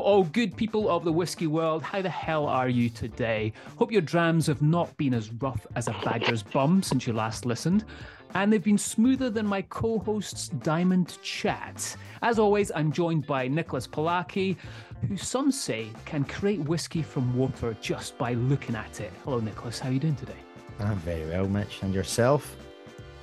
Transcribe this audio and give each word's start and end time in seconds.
Hello, 0.00 0.12
hello, 0.12 0.18
all 0.24 0.30
good 0.32 0.56
people 0.56 0.88
of 0.88 1.04
the 1.04 1.12
whiskey 1.12 1.46
world. 1.46 1.82
How 1.82 2.00
the 2.00 2.08
hell 2.08 2.46
are 2.46 2.70
you 2.70 2.88
today? 2.88 3.52
Hope 3.76 3.92
your 3.92 4.00
drams 4.00 4.46
have 4.46 4.62
not 4.62 4.96
been 4.96 5.12
as 5.12 5.30
rough 5.34 5.66
as 5.76 5.88
a 5.88 5.92
badger's 6.02 6.42
bum 6.42 6.82
since 6.82 7.06
you 7.06 7.12
last 7.12 7.44
listened, 7.44 7.84
and 8.34 8.50
they've 8.50 8.64
been 8.64 8.78
smoother 8.78 9.28
than 9.28 9.46
my 9.46 9.60
co 9.60 9.98
host's 9.98 10.48
diamond 10.48 11.18
chat. 11.22 11.96
As 12.22 12.38
always, 12.38 12.72
I'm 12.74 12.90
joined 12.92 13.26
by 13.26 13.46
Nicholas 13.46 13.86
Pollacchi, 13.86 14.56
who 15.06 15.18
some 15.18 15.52
say 15.52 15.88
can 16.06 16.24
create 16.24 16.60
whiskey 16.60 17.02
from 17.02 17.36
water 17.36 17.76
just 17.82 18.16
by 18.16 18.32
looking 18.32 18.76
at 18.76 19.00
it. 19.00 19.12
Hello, 19.24 19.38
Nicholas. 19.38 19.78
How 19.78 19.90
are 19.90 19.92
you 19.92 20.00
doing 20.00 20.16
today? 20.16 20.38
I'm 20.78 20.96
very 21.00 21.28
well, 21.28 21.46
Mitch. 21.46 21.80
And 21.82 21.92
yourself? 21.92 22.56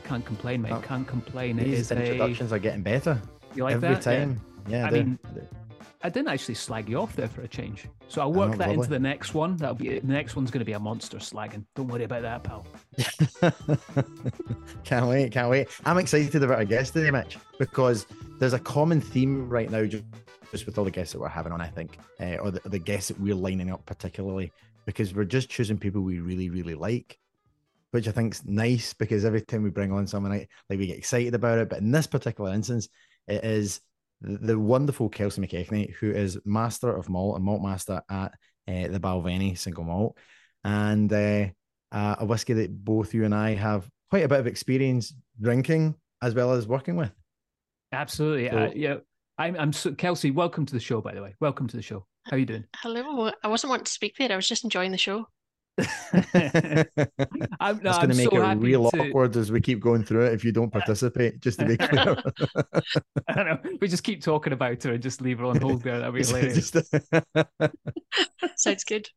Can't 0.04 0.24
complain, 0.26 0.62
mate. 0.62 0.74
Oh, 0.74 0.82
Can't 0.82 1.08
complain. 1.08 1.58
It 1.58 1.64
These 1.66 1.80
is 1.80 1.92
introductions 1.92 2.52
a... 2.52 2.56
are 2.56 2.60
getting 2.60 2.84
better 2.84 3.20
You 3.56 3.64
like 3.64 3.74
every 3.76 3.96
that? 3.96 4.06
Yeah. 4.06 4.20
time. 4.20 4.42
Yeah, 4.70 4.86
I 4.88 4.92
they- 4.92 5.04
mean- 5.04 5.20
I 6.04 6.10
didn't 6.10 6.30
actually 6.30 6.56
slag 6.56 6.88
you 6.90 7.00
off 7.00 7.16
there 7.16 7.28
for 7.28 7.42
a 7.42 7.48
change. 7.48 7.86
So 8.08 8.22
I'll 8.22 8.32
work 8.32 8.52
know, 8.52 8.58
that 8.58 8.70
into 8.70 8.88
the 8.88 9.00
next 9.00 9.34
one. 9.34 9.58
That'll 9.58 9.76
be 9.76 10.00
the 10.00 10.08
next 10.08 10.36
one's 10.36 10.52
going 10.52 10.60
to 10.60 10.66
be 10.66 10.74
a 10.74 10.80
monster 10.80 11.18
slagging. 11.18 11.66
Don't 11.76 11.88
worry 11.88 12.04
about 12.04 12.22
that, 12.22 12.44
pal. 12.44 12.66
can't 14.84 15.08
wait, 15.08 15.32
can't 15.32 15.50
wait. 15.50 15.70
I'm 15.86 15.98
excited 15.98 16.44
about 16.44 16.58
our 16.58 16.66
guest 16.66 16.94
today, 16.94 17.10
Mitch, 17.10 17.38
because 17.58 18.06
there's 18.40 18.54
a 18.54 18.60
common 18.60 19.02
theme 19.02 19.50
right 19.50 19.70
now, 19.72 19.86
just, 19.86 20.04
with 20.52 20.78
all 20.78 20.86
the 20.86 20.92
guests 20.92 21.14
that 21.14 21.20
we're 21.20 21.28
having 21.28 21.52
on, 21.52 21.62
I 21.62 21.68
think, 21.68 21.98
uh, 22.20 22.36
or 22.38 22.52
the, 22.52 22.62
the 22.70 22.80
guests 22.80 23.08
that 23.08 23.20
we're 23.20 23.36
lining 23.36 23.72
up 23.72 23.86
particularly, 23.86 24.52
because 24.86 25.14
we're 25.14 25.26
just 25.26 25.50
choosing 25.50 25.78
people 25.78 26.02
we 26.02 26.20
really, 26.20 26.50
really 26.50 26.76
like, 26.76 27.18
which 27.92 28.08
I 28.08 28.12
think's 28.12 28.46
nice 28.46 28.94
because 28.94 29.26
every 29.26 29.42
time 29.42 29.64
we 29.64 29.72
bring 29.72 29.92
on 29.92 30.06
someone, 30.06 30.32
like, 30.32 30.50
like 30.70 30.78
we 30.78 30.88
get 30.88 30.98
excited 30.98 31.34
about 31.34 31.58
it. 31.58 31.70
But 31.70 31.80
in 31.80 31.92
this 31.92 32.08
particular 32.08 32.54
instance, 32.54 32.88
it 33.28 33.44
is 33.44 33.82
the, 34.22 34.38
the 34.38 34.60
wonderful 34.60 35.10
Kelsey 35.10 35.42
McKechnie, 35.42 35.94
who 35.96 36.12
is 36.12 36.40
master 36.46 36.96
of 36.96 37.10
malt 37.10 37.36
and 37.36 37.46
malt 37.46 37.62
master 37.62 38.02
at 38.10 38.34
uh, 38.68 38.88
the 38.88 39.00
Balvenie 39.00 39.58
single 39.58 39.84
malt, 39.84 40.18
and 40.64 41.12
uh, 41.12 41.48
uh, 41.92 42.16
a 42.20 42.26
whiskey 42.26 42.54
that 42.54 42.84
both 42.84 43.14
you 43.14 43.26
and 43.26 43.34
I 43.36 43.54
have 43.56 43.88
quite 44.10 44.24
a 44.24 44.28
bit 44.28 44.40
of 44.40 44.48
experience 44.48 45.14
drinking 45.40 45.96
as 46.22 46.34
well 46.34 46.54
as 46.54 46.68
working 46.68 46.96
with. 46.96 47.12
Absolutely. 47.92 48.50
So- 48.50 48.58
uh, 48.58 48.72
yeah. 48.76 48.96
I'm, 49.40 49.56
I'm 49.56 49.72
so, 49.72 49.94
Kelsey, 49.94 50.32
welcome 50.32 50.66
to 50.66 50.74
the 50.74 50.80
show, 50.80 51.00
by 51.00 51.14
the 51.14 51.22
way. 51.22 51.36
Welcome 51.40 51.68
to 51.68 51.78
the 51.78 51.84
show. 51.84 52.08
How 52.26 52.36
are 52.36 52.40
you 52.40 52.48
doing? 52.48 52.64
Hello. 52.78 53.32
I 53.44 53.48
wasn't 53.48 53.70
wanting 53.70 53.86
to 53.86 53.92
speak 53.92 54.16
there. 54.18 54.32
I 54.32 54.36
was 54.36 54.48
just 54.48 54.64
enjoying 54.64 54.92
the 54.92 54.98
show. 54.98 55.28
I'm, 57.60 57.78
no, 57.78 57.84
That's 57.84 57.98
going 57.98 58.10
to 58.10 58.16
make 58.16 58.30
so 58.32 58.42
it 58.42 58.56
real 58.58 58.90
to, 58.90 59.00
awkward 59.00 59.36
as 59.36 59.52
we 59.52 59.62
keep 59.62 59.80
going 59.80 60.04
through 60.04 60.26
it 60.26 60.34
if 60.34 60.44
you 60.44 60.52
don't 60.52 60.72
participate, 60.72 61.40
just 61.40 61.60
to 61.60 61.66
be 61.66 61.78
clear. 61.78 62.16
I 63.28 63.34
don't 63.36 63.46
know. 63.46 63.60
We 63.80 63.88
just 63.88 64.04
keep 64.04 64.24
talking 64.24 64.54
about 64.54 64.82
her 64.84 64.94
and 64.94 65.04
just 65.04 65.22
leave 65.22 65.40
her 65.40 65.46
on 65.46 65.62
hold 65.62 65.84
there. 65.84 66.00
That'd 66.00 66.16
be 66.16 66.24
hilarious. 66.26 66.72
just- 66.72 66.94
Sounds 68.56 68.84
good. 68.84 69.08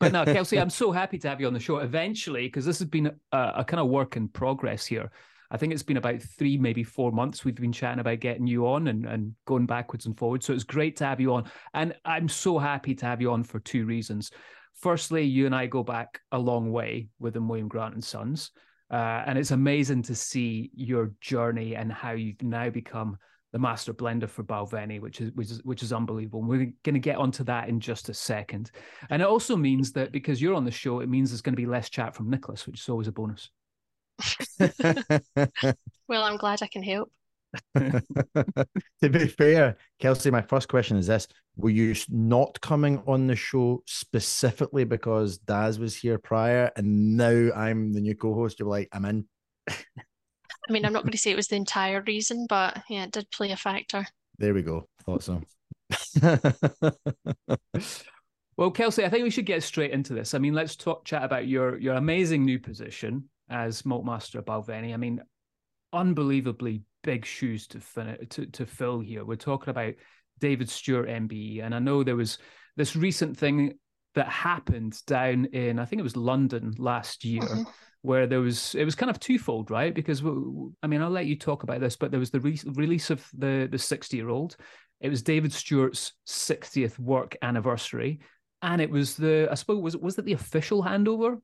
but 0.00 0.12
no, 0.12 0.24
Kelsey, 0.24 0.58
I'm 0.58 0.70
so 0.70 0.90
happy 0.90 1.18
to 1.18 1.28
have 1.28 1.40
you 1.40 1.46
on 1.46 1.54
the 1.54 1.60
show 1.60 1.78
eventually 1.78 2.46
because 2.46 2.64
this 2.64 2.78
has 2.78 2.88
been 2.88 3.12
a, 3.32 3.52
a 3.56 3.64
kind 3.64 3.80
of 3.80 3.88
work 3.88 4.16
in 4.16 4.28
progress 4.28 4.86
here. 4.86 5.10
I 5.50 5.56
think 5.56 5.72
it's 5.72 5.82
been 5.82 5.98
about 5.98 6.20
three, 6.20 6.56
maybe 6.58 6.82
four 6.82 7.12
months 7.12 7.44
we've 7.44 7.54
been 7.54 7.70
chatting 7.72 8.00
about 8.00 8.18
getting 8.18 8.46
you 8.46 8.66
on 8.66 8.88
and, 8.88 9.04
and 9.06 9.34
going 9.46 9.66
backwards 9.66 10.06
and 10.06 10.18
forwards. 10.18 10.46
So 10.46 10.52
it's 10.54 10.64
great 10.64 10.96
to 10.96 11.04
have 11.04 11.20
you 11.20 11.34
on. 11.34 11.44
And 11.74 11.94
I'm 12.04 12.28
so 12.28 12.58
happy 12.58 12.94
to 12.96 13.06
have 13.06 13.20
you 13.20 13.30
on 13.30 13.44
for 13.44 13.60
two 13.60 13.84
reasons. 13.86 14.32
Firstly, 14.80 15.24
you 15.24 15.46
and 15.46 15.54
I 15.54 15.66
go 15.66 15.82
back 15.82 16.20
a 16.32 16.38
long 16.38 16.70
way 16.72 17.08
with 17.18 17.34
the 17.34 17.40
William 17.40 17.68
Grant 17.68 17.94
and 17.94 18.04
Sons. 18.04 18.50
Uh, 18.90 19.22
and 19.26 19.38
it's 19.38 19.50
amazing 19.50 20.02
to 20.02 20.14
see 20.14 20.70
your 20.74 21.12
journey 21.20 21.74
and 21.74 21.90
how 21.90 22.12
you've 22.12 22.42
now 22.42 22.68
become 22.70 23.16
the 23.52 23.58
master 23.58 23.94
blender 23.94 24.28
for 24.28 24.42
Balvenie, 24.42 25.00
which 25.00 25.20
is 25.20 25.30
which 25.32 25.50
is 25.50 25.62
which 25.64 25.82
is 25.82 25.92
unbelievable. 25.92 26.40
And 26.40 26.48
we're 26.48 26.72
going 26.82 26.94
to 26.94 27.00
get 27.00 27.16
onto 27.16 27.44
that 27.44 27.68
in 27.68 27.80
just 27.80 28.08
a 28.08 28.14
second. 28.14 28.70
And 29.10 29.22
it 29.22 29.28
also 29.28 29.56
means 29.56 29.92
that 29.92 30.12
because 30.12 30.42
you're 30.42 30.54
on 30.54 30.64
the 30.64 30.70
show, 30.70 31.00
it 31.00 31.08
means 31.08 31.30
there's 31.30 31.40
going 31.40 31.54
to 31.54 31.60
be 31.60 31.66
less 31.66 31.88
chat 31.88 32.14
from 32.14 32.28
Nicholas, 32.28 32.66
which 32.66 32.80
is 32.80 32.88
always 32.88 33.08
a 33.08 33.12
bonus. 33.12 33.50
Well, 36.06 36.22
I'm 36.22 36.36
glad 36.36 36.62
I 36.62 36.66
can 36.66 36.82
help. 36.82 37.10
to 37.76 39.08
be 39.10 39.26
fair, 39.26 39.76
Kelsey, 40.00 40.30
my 40.30 40.42
first 40.42 40.68
question 40.68 40.96
is 40.96 41.06
this: 41.06 41.28
Were 41.56 41.70
you 41.70 41.94
not 42.08 42.60
coming 42.60 43.02
on 43.06 43.26
the 43.26 43.36
show 43.36 43.82
specifically 43.86 44.84
because 44.84 45.38
Daz 45.38 45.78
was 45.78 45.96
here 45.96 46.18
prior, 46.18 46.70
and 46.76 47.16
now 47.16 47.50
I'm 47.54 47.92
the 47.92 48.00
new 48.00 48.14
co-host? 48.14 48.58
You're 48.58 48.68
like, 48.68 48.88
I'm 48.92 49.04
in. 49.04 49.26
I 49.68 50.72
mean, 50.72 50.84
I'm 50.84 50.92
not 50.92 51.02
going 51.02 51.12
to 51.12 51.18
say 51.18 51.30
it 51.30 51.36
was 51.36 51.48
the 51.48 51.56
entire 51.56 52.02
reason, 52.02 52.46
but 52.48 52.82
yeah, 52.88 53.04
it 53.04 53.12
did 53.12 53.30
play 53.30 53.50
a 53.52 53.56
factor. 53.56 54.06
There 54.38 54.54
we 54.54 54.62
go. 54.62 54.88
Thought 55.04 55.22
so. 55.22 55.42
Well, 58.56 58.70
Kelsey, 58.70 59.04
I 59.04 59.08
think 59.08 59.24
we 59.24 59.30
should 59.30 59.46
get 59.46 59.62
straight 59.62 59.90
into 59.90 60.14
this. 60.14 60.32
I 60.32 60.38
mean, 60.38 60.54
let's 60.54 60.76
talk 60.76 61.04
chat 61.04 61.24
about 61.24 61.48
your 61.48 61.78
your 61.78 61.94
amazing 61.94 62.44
new 62.44 62.58
position 62.58 63.28
as 63.50 63.82
maltmaster 63.82 64.36
at 64.38 64.46
Balvenie. 64.46 64.94
I 64.94 64.96
mean, 64.96 65.20
unbelievably 65.92 66.82
big 67.04 67.24
shoes 67.24 67.68
to 67.68 67.80
fin- 67.80 68.26
to 68.30 68.46
to 68.46 68.66
fill 68.66 68.98
here. 68.98 69.24
We're 69.24 69.36
talking 69.36 69.70
about 69.70 69.94
David 70.40 70.68
Stewart 70.68 71.08
MBE, 71.08 71.60
and 71.62 71.72
I 71.74 71.78
know 71.78 72.02
there 72.02 72.16
was 72.16 72.38
this 72.76 72.96
recent 72.96 73.36
thing 73.36 73.78
that 74.16 74.26
happened 74.28 75.00
down 75.06 75.44
in 75.46 75.78
I 75.78 75.84
think 75.84 76.00
it 76.00 76.04
was 76.10 76.16
London 76.16 76.74
last 76.78 77.24
year. 77.24 77.42
Mhm. 77.42 77.66
where 78.02 78.26
there 78.26 78.40
was 78.42 78.74
it 78.74 78.84
was 78.84 78.94
kind 78.94 79.08
of 79.08 79.18
twofold, 79.18 79.70
right? 79.70 79.94
Because 79.94 80.20
I 80.82 80.86
mean, 80.86 81.00
I'll 81.00 81.08
let 81.08 81.24
you 81.24 81.38
talk 81.38 81.62
about 81.62 81.80
this, 81.80 81.96
but 81.96 82.10
there 82.10 82.20
was 82.20 82.30
the 82.30 82.40
re- 82.40 82.60
release 82.74 83.08
of 83.08 83.26
the 83.32 83.66
the 83.70 83.78
sixty 83.78 84.18
year 84.18 84.28
old. 84.28 84.56
It 85.00 85.08
was 85.08 85.22
David 85.22 85.54
Stewart's 85.54 86.12
sixtieth 86.26 86.98
work 86.98 87.34
anniversary, 87.40 88.20
and 88.60 88.82
it 88.82 88.90
was 88.90 89.16
the 89.16 89.48
I 89.50 89.54
suppose 89.54 89.80
was 89.82 89.94
it 89.94 90.02
was 90.02 90.18
it 90.18 90.26
the 90.26 90.34
official 90.34 90.82
handover 90.82 91.40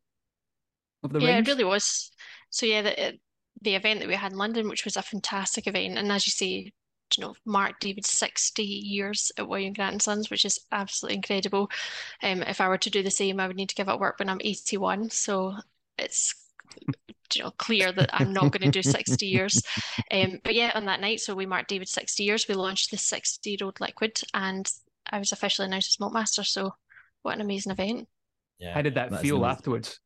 of 1.03 1.12
the 1.15 1.20
Yeah, 1.20 1.37
rings? 1.37 1.49
it 1.49 1.50
really 1.53 1.65
was. 1.65 2.10
So 2.50 2.66
yeah, 2.66 2.82
the 2.82 3.06
it- 3.09 3.20
the 3.62 3.75
event 3.75 4.00
that 4.00 4.09
we 4.09 4.15
had 4.15 4.32
in 4.32 4.38
London, 4.38 4.69
which 4.69 4.84
was 4.84 4.97
a 4.97 5.03
fantastic 5.03 5.66
event, 5.66 5.98
and 5.98 6.10
as 6.10 6.26
you 6.26 6.31
say, 6.31 6.72
you 7.16 7.25
know, 7.25 7.34
Mark 7.44 7.81
David's 7.81 8.10
60 8.10 8.62
years 8.62 9.32
at 9.37 9.48
William 9.48 9.72
Grant 9.72 9.94
and 9.94 10.03
Sons, 10.03 10.31
which 10.31 10.44
is 10.44 10.60
absolutely 10.71 11.16
incredible. 11.16 11.69
Um, 12.22 12.43
if 12.43 12.60
I 12.60 12.69
were 12.69 12.78
to 12.78 12.91
do 12.91 13.03
the 13.03 13.10
same, 13.10 13.41
I 13.41 13.47
would 13.47 13.56
need 13.56 13.69
to 13.70 13.75
give 13.75 13.88
up 13.88 14.00
work 14.00 14.19
when 14.19 14.28
I'm 14.28 14.41
81. 14.41 15.10
So 15.10 15.54
it's 15.99 16.34
you 17.34 17.43
know 17.43 17.50
clear 17.53 17.93
that 17.93 18.10
I'm 18.12 18.32
not 18.32 18.53
going 18.53 18.62
to 18.62 18.70
do 18.70 18.82
60 18.82 19.26
years. 19.26 19.62
Um, 20.10 20.38
but 20.44 20.54
yeah, 20.54 20.72
on 20.75 20.87
that 20.87 21.00
night, 21.00 21.20
so 21.20 21.34
we 21.34 21.47
marked 21.47 21.69
David's 21.69 21.93
60 21.93 22.22
years. 22.22 22.49
We 22.49 22.54
launched 22.54 22.91
the 22.91 22.97
60 22.97 23.50
year 23.50 23.59
old 23.62 23.81
liquid, 23.81 24.20
and 24.34 24.70
I 25.10 25.19
was 25.19 25.32
officially 25.32 25.66
announced 25.66 25.91
as 25.91 25.97
maltmaster. 25.97 26.44
So 26.44 26.75
what 27.22 27.34
an 27.34 27.41
amazing 27.41 27.72
event. 27.72 28.09
Yeah, 28.59 28.75
How 28.75 28.82
did 28.82 28.94
that 28.94 29.10
that's 29.10 29.22
feel 29.22 29.37
amazing. 29.37 29.50
afterwards? 29.50 30.00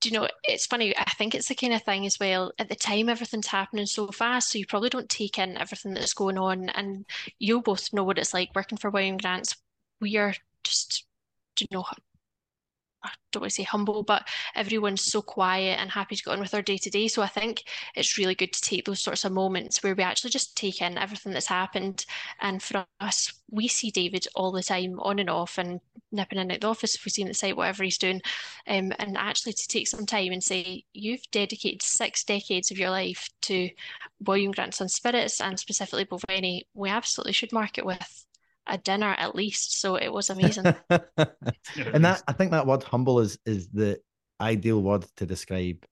Do 0.00 0.08
you 0.08 0.18
know, 0.18 0.28
it's 0.44 0.66
funny. 0.66 0.96
I 0.96 1.10
think 1.10 1.34
it's 1.34 1.48
the 1.48 1.54
kind 1.54 1.74
of 1.74 1.82
thing 1.82 2.06
as 2.06 2.18
well. 2.18 2.52
At 2.58 2.68
the 2.68 2.74
time, 2.74 3.08
everything's 3.08 3.46
happening 3.46 3.86
so 3.86 4.08
fast, 4.08 4.50
so 4.50 4.58
you 4.58 4.66
probably 4.66 4.88
don't 4.88 5.08
take 5.08 5.38
in 5.38 5.58
everything 5.58 5.94
that's 5.94 6.14
going 6.14 6.38
on. 6.38 6.70
And 6.70 7.04
you'll 7.38 7.60
both 7.60 7.92
know 7.92 8.04
what 8.04 8.18
it's 8.18 8.34
like 8.34 8.50
working 8.54 8.78
for 8.78 8.90
William 8.90 9.18
Grants. 9.18 9.56
We 10.00 10.16
are 10.16 10.34
just, 10.64 11.04
do 11.56 11.66
you 11.70 11.76
know, 11.76 11.84
I 13.02 13.10
don't 13.32 13.42
want 13.42 13.50
to 13.50 13.54
say 13.54 13.62
humble, 13.62 14.02
but 14.02 14.26
everyone's 14.54 15.04
so 15.04 15.22
quiet 15.22 15.78
and 15.78 15.90
happy 15.90 16.16
to 16.16 16.22
get 16.22 16.32
on 16.32 16.40
with 16.40 16.50
their 16.50 16.62
day 16.62 16.76
to 16.78 16.90
day. 16.90 17.08
So 17.08 17.22
I 17.22 17.28
think 17.28 17.64
it's 17.94 18.18
really 18.18 18.34
good 18.34 18.52
to 18.52 18.60
take 18.60 18.84
those 18.84 19.02
sorts 19.02 19.24
of 19.24 19.32
moments 19.32 19.82
where 19.82 19.94
we 19.94 20.02
actually 20.02 20.30
just 20.30 20.56
take 20.56 20.82
in 20.82 20.98
everything 20.98 21.32
that's 21.32 21.46
happened. 21.46 22.04
And 22.40 22.62
for 22.62 22.84
us, 23.00 23.32
we 23.50 23.68
see 23.68 23.90
David 23.90 24.26
all 24.34 24.52
the 24.52 24.62
time, 24.62 25.00
on 25.00 25.18
and 25.18 25.30
off, 25.30 25.58
and 25.58 25.80
nipping 26.12 26.38
in 26.38 26.50
out 26.50 26.60
the 26.60 26.66
office 26.66 26.94
if 26.94 27.04
we 27.04 27.10
see 27.10 27.22
him 27.22 27.28
at 27.28 27.30
the 27.30 27.34
site, 27.34 27.56
whatever 27.56 27.84
he's 27.84 27.98
doing. 27.98 28.20
Um, 28.66 28.92
and 28.98 29.16
actually 29.16 29.54
to 29.54 29.68
take 29.68 29.88
some 29.88 30.06
time 30.06 30.32
and 30.32 30.42
say, 30.42 30.84
you've 30.92 31.22
dedicated 31.30 31.82
six 31.82 32.24
decades 32.24 32.70
of 32.70 32.78
your 32.78 32.90
life 32.90 33.28
to 33.42 33.70
William 34.20 34.52
Grant 34.52 34.74
Sun 34.74 34.88
Spirits 34.88 35.40
and 35.40 35.58
specifically 35.58 36.04
Balvenie, 36.04 36.62
we 36.74 36.90
absolutely 36.90 37.32
should 37.32 37.52
mark 37.52 37.78
it 37.78 37.86
with 37.86 38.26
a 38.70 38.78
dinner 38.78 39.14
at 39.18 39.34
least. 39.34 39.80
So 39.80 39.96
it 39.96 40.12
was 40.12 40.30
amazing. 40.30 40.64
and 40.90 42.04
that 42.04 42.22
I 42.26 42.32
think 42.32 42.50
that 42.52 42.66
word 42.66 42.82
humble 42.82 43.20
is 43.20 43.38
is 43.44 43.68
the 43.68 44.00
ideal 44.40 44.80
word 44.82 45.04
to 45.16 45.26
describe 45.26 45.84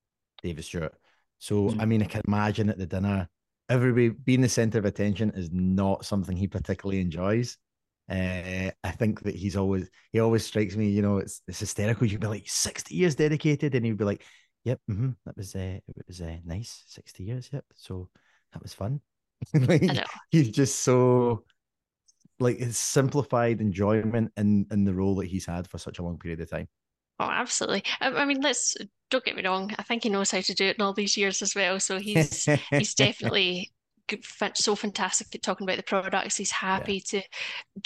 David 0.43 0.65
Stewart. 0.65 0.95
So 1.39 1.71
Mhm. 1.71 1.81
I 1.81 1.85
mean, 1.87 2.03
I 2.03 2.07
can 2.07 2.23
imagine 2.27 2.69
at 2.71 2.79
the 2.79 2.87
dinner, 2.87 3.29
everybody 3.69 4.09
being 4.11 4.41
the 4.41 4.49
center 4.49 4.79
of 4.79 4.85
attention 4.85 5.31
is 5.35 5.51
not 5.53 6.05
something 6.05 6.37
he 6.37 6.49
particularly 6.49 7.01
enjoys. 7.01 7.57
Uh, 8.11 8.71
I 8.83 8.91
think 8.93 9.23
that 9.25 9.35
he's 9.35 9.57
always 9.57 9.91
he 10.13 10.21
always 10.21 10.45
strikes 10.47 10.77
me, 10.77 10.89
you 10.89 11.03
know, 11.03 11.19
it's 11.19 11.43
it's 11.47 11.61
hysterical. 11.61 12.07
You'd 12.07 12.21
be 12.21 12.27
like 12.27 12.49
sixty 12.49 12.95
years 12.95 13.15
dedicated, 13.15 13.75
and 13.75 13.85
he'd 13.85 13.99
be 13.99 14.05
like, 14.05 14.25
"Yep, 14.65 14.81
hmm 14.89 15.11
that 15.27 15.37
was 15.37 15.55
uh, 15.55 15.79
it 15.87 16.07
was 16.07 16.23
uh, 16.23 16.39
nice, 16.45 16.85
sixty 16.87 17.25
years. 17.25 17.51
Yep, 17.53 17.65
so 17.75 18.09
that 18.53 18.63
was 18.63 18.73
fun." 18.73 19.01
like, 19.55 19.83
I 19.83 19.93
know. 19.93 20.05
he's 20.31 20.49
just 20.49 20.81
so 20.81 21.45
like 22.41 22.59
his 22.59 22.79
simplified 22.79 23.61
enjoyment 23.61 24.33
in 24.37 24.67
in 24.71 24.85
the 24.85 24.95
role 24.95 25.17
that 25.17 25.27
he's 25.27 25.47
had 25.47 25.69
for 25.69 25.79
such 25.79 25.99
a 25.99 26.03
long 26.03 26.19
period 26.19 26.41
of 26.41 26.51
time. 26.51 26.69
Oh, 27.21 27.25
absolutely. 27.31 27.85
I, 28.01 28.09
I 28.09 28.25
mean, 28.25 28.41
let's 28.41 28.77
don't 29.11 29.25
get 29.25 29.37
me 29.37 29.45
wrong. 29.45 29.75
I 29.79 29.83
think 29.83 30.03
he 30.05 30.09
knows 30.09 30.31
how 30.31 30.41
to 30.41 30.55
do 30.55 30.67
it 30.67 30.77
in 30.77 30.83
all 30.83 30.93
these 30.93 31.17
years 31.17 31.43
as 31.43 31.55
well. 31.55 31.81
So 31.81 31.99
he's 31.99 32.49
he's 32.77 32.95
definitely 32.95 33.73
so 34.55 34.75
fantastic 34.75 35.35
at 35.35 35.43
talking 35.43 35.67
about 35.67 35.77
the 35.77 35.83
products. 35.83 36.37
He's 36.37 36.51
happy 36.51 36.95
yeah. 37.13 37.21
to, 37.21 37.29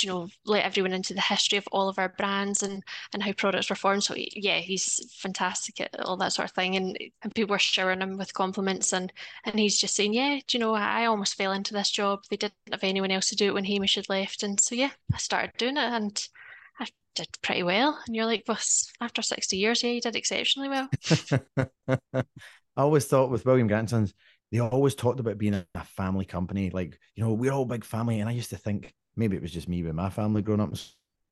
you 0.03 0.09
know, 0.09 0.29
let 0.45 0.65
everyone 0.65 0.93
into 0.93 1.15
the 1.15 1.21
history 1.21 1.59
of 1.59 1.67
all 1.73 1.89
of 1.89 1.99
our 1.99 2.11
brands 2.11 2.63
and 2.63 2.83
and 3.13 3.23
how 3.23 3.33
products 3.33 3.71
were 3.71 3.77
formed. 3.77 4.05
So 4.05 4.15
yeah, 4.17 4.59
he's 4.59 5.15
fantastic 5.19 5.81
at 5.81 6.01
all 6.01 6.17
that 6.19 6.33
sort 6.33 6.49
of 6.49 6.55
thing. 6.55 6.77
And, 6.77 6.97
and 7.23 7.35
people 7.35 7.53
were 7.53 7.59
showering 7.59 8.01
him 8.01 8.19
with 8.19 8.35
compliments, 8.35 8.93
and 8.93 9.13
and 9.45 9.59
he's 9.59 9.79
just 9.79 9.95
saying, 9.95 10.15
yeah, 10.15 10.41
do 10.47 10.57
you 10.57 10.61
know, 10.61 10.75
I 10.75 11.07
almost 11.07 11.35
fell 11.35 11.53
into 11.53 11.75
this 11.75 11.91
job. 11.91 12.21
They 12.31 12.37
didn't 12.37 12.55
have 12.71 12.85
anyone 12.85 13.11
else 13.11 13.29
to 13.31 13.37
do 13.37 13.47
it 13.47 13.55
when 13.55 13.65
Hamish 13.65 13.97
had 13.97 14.09
left, 14.09 14.43
and 14.43 14.61
so 14.61 14.75
yeah, 14.75 14.91
I 15.13 15.19
started 15.19 15.53
doing 15.59 15.77
it, 15.77 15.85
and 15.85 16.29
I 16.81 16.87
did 17.15 17.29
pretty 17.43 17.63
well. 17.63 17.99
And 18.07 18.17
you're 18.17 18.27
like, 18.27 18.45
well, 18.47 18.59
after 19.01 19.23
sixty 19.23 19.57
years, 19.57 19.83
yeah, 19.83 19.91
you 19.91 20.01
did 20.01 20.17
exceptionally 20.17 20.69
well. 20.69 20.89
I 22.75 22.81
always 22.83 23.07
thought 23.07 23.31
with 23.31 23.45
William 23.45 23.67
Grant 23.67 23.91
Sons, 23.91 24.15
they 24.53 24.59
always 24.59 24.95
talked 24.95 25.19
about 25.19 25.39
being 25.39 25.55
a 25.55 25.85
family 25.85 26.27
company. 26.27 26.69
Like, 26.69 26.99
you 27.17 27.25
know, 27.25 27.33
we're 27.33 27.53
all 27.53 27.65
big 27.65 27.85
family. 27.85 28.21
And 28.21 28.29
I 28.29 28.33
used 28.33 28.51
to 28.51 28.59
think 28.59 28.95
maybe 29.17 29.35
it 29.35 29.43
was 29.43 29.51
just 29.51 29.69
me 29.69 29.83
with 29.83 29.95
my 29.95 30.11
family 30.11 30.43
growing 30.43 30.61
up 30.61 30.69
in 30.69 30.79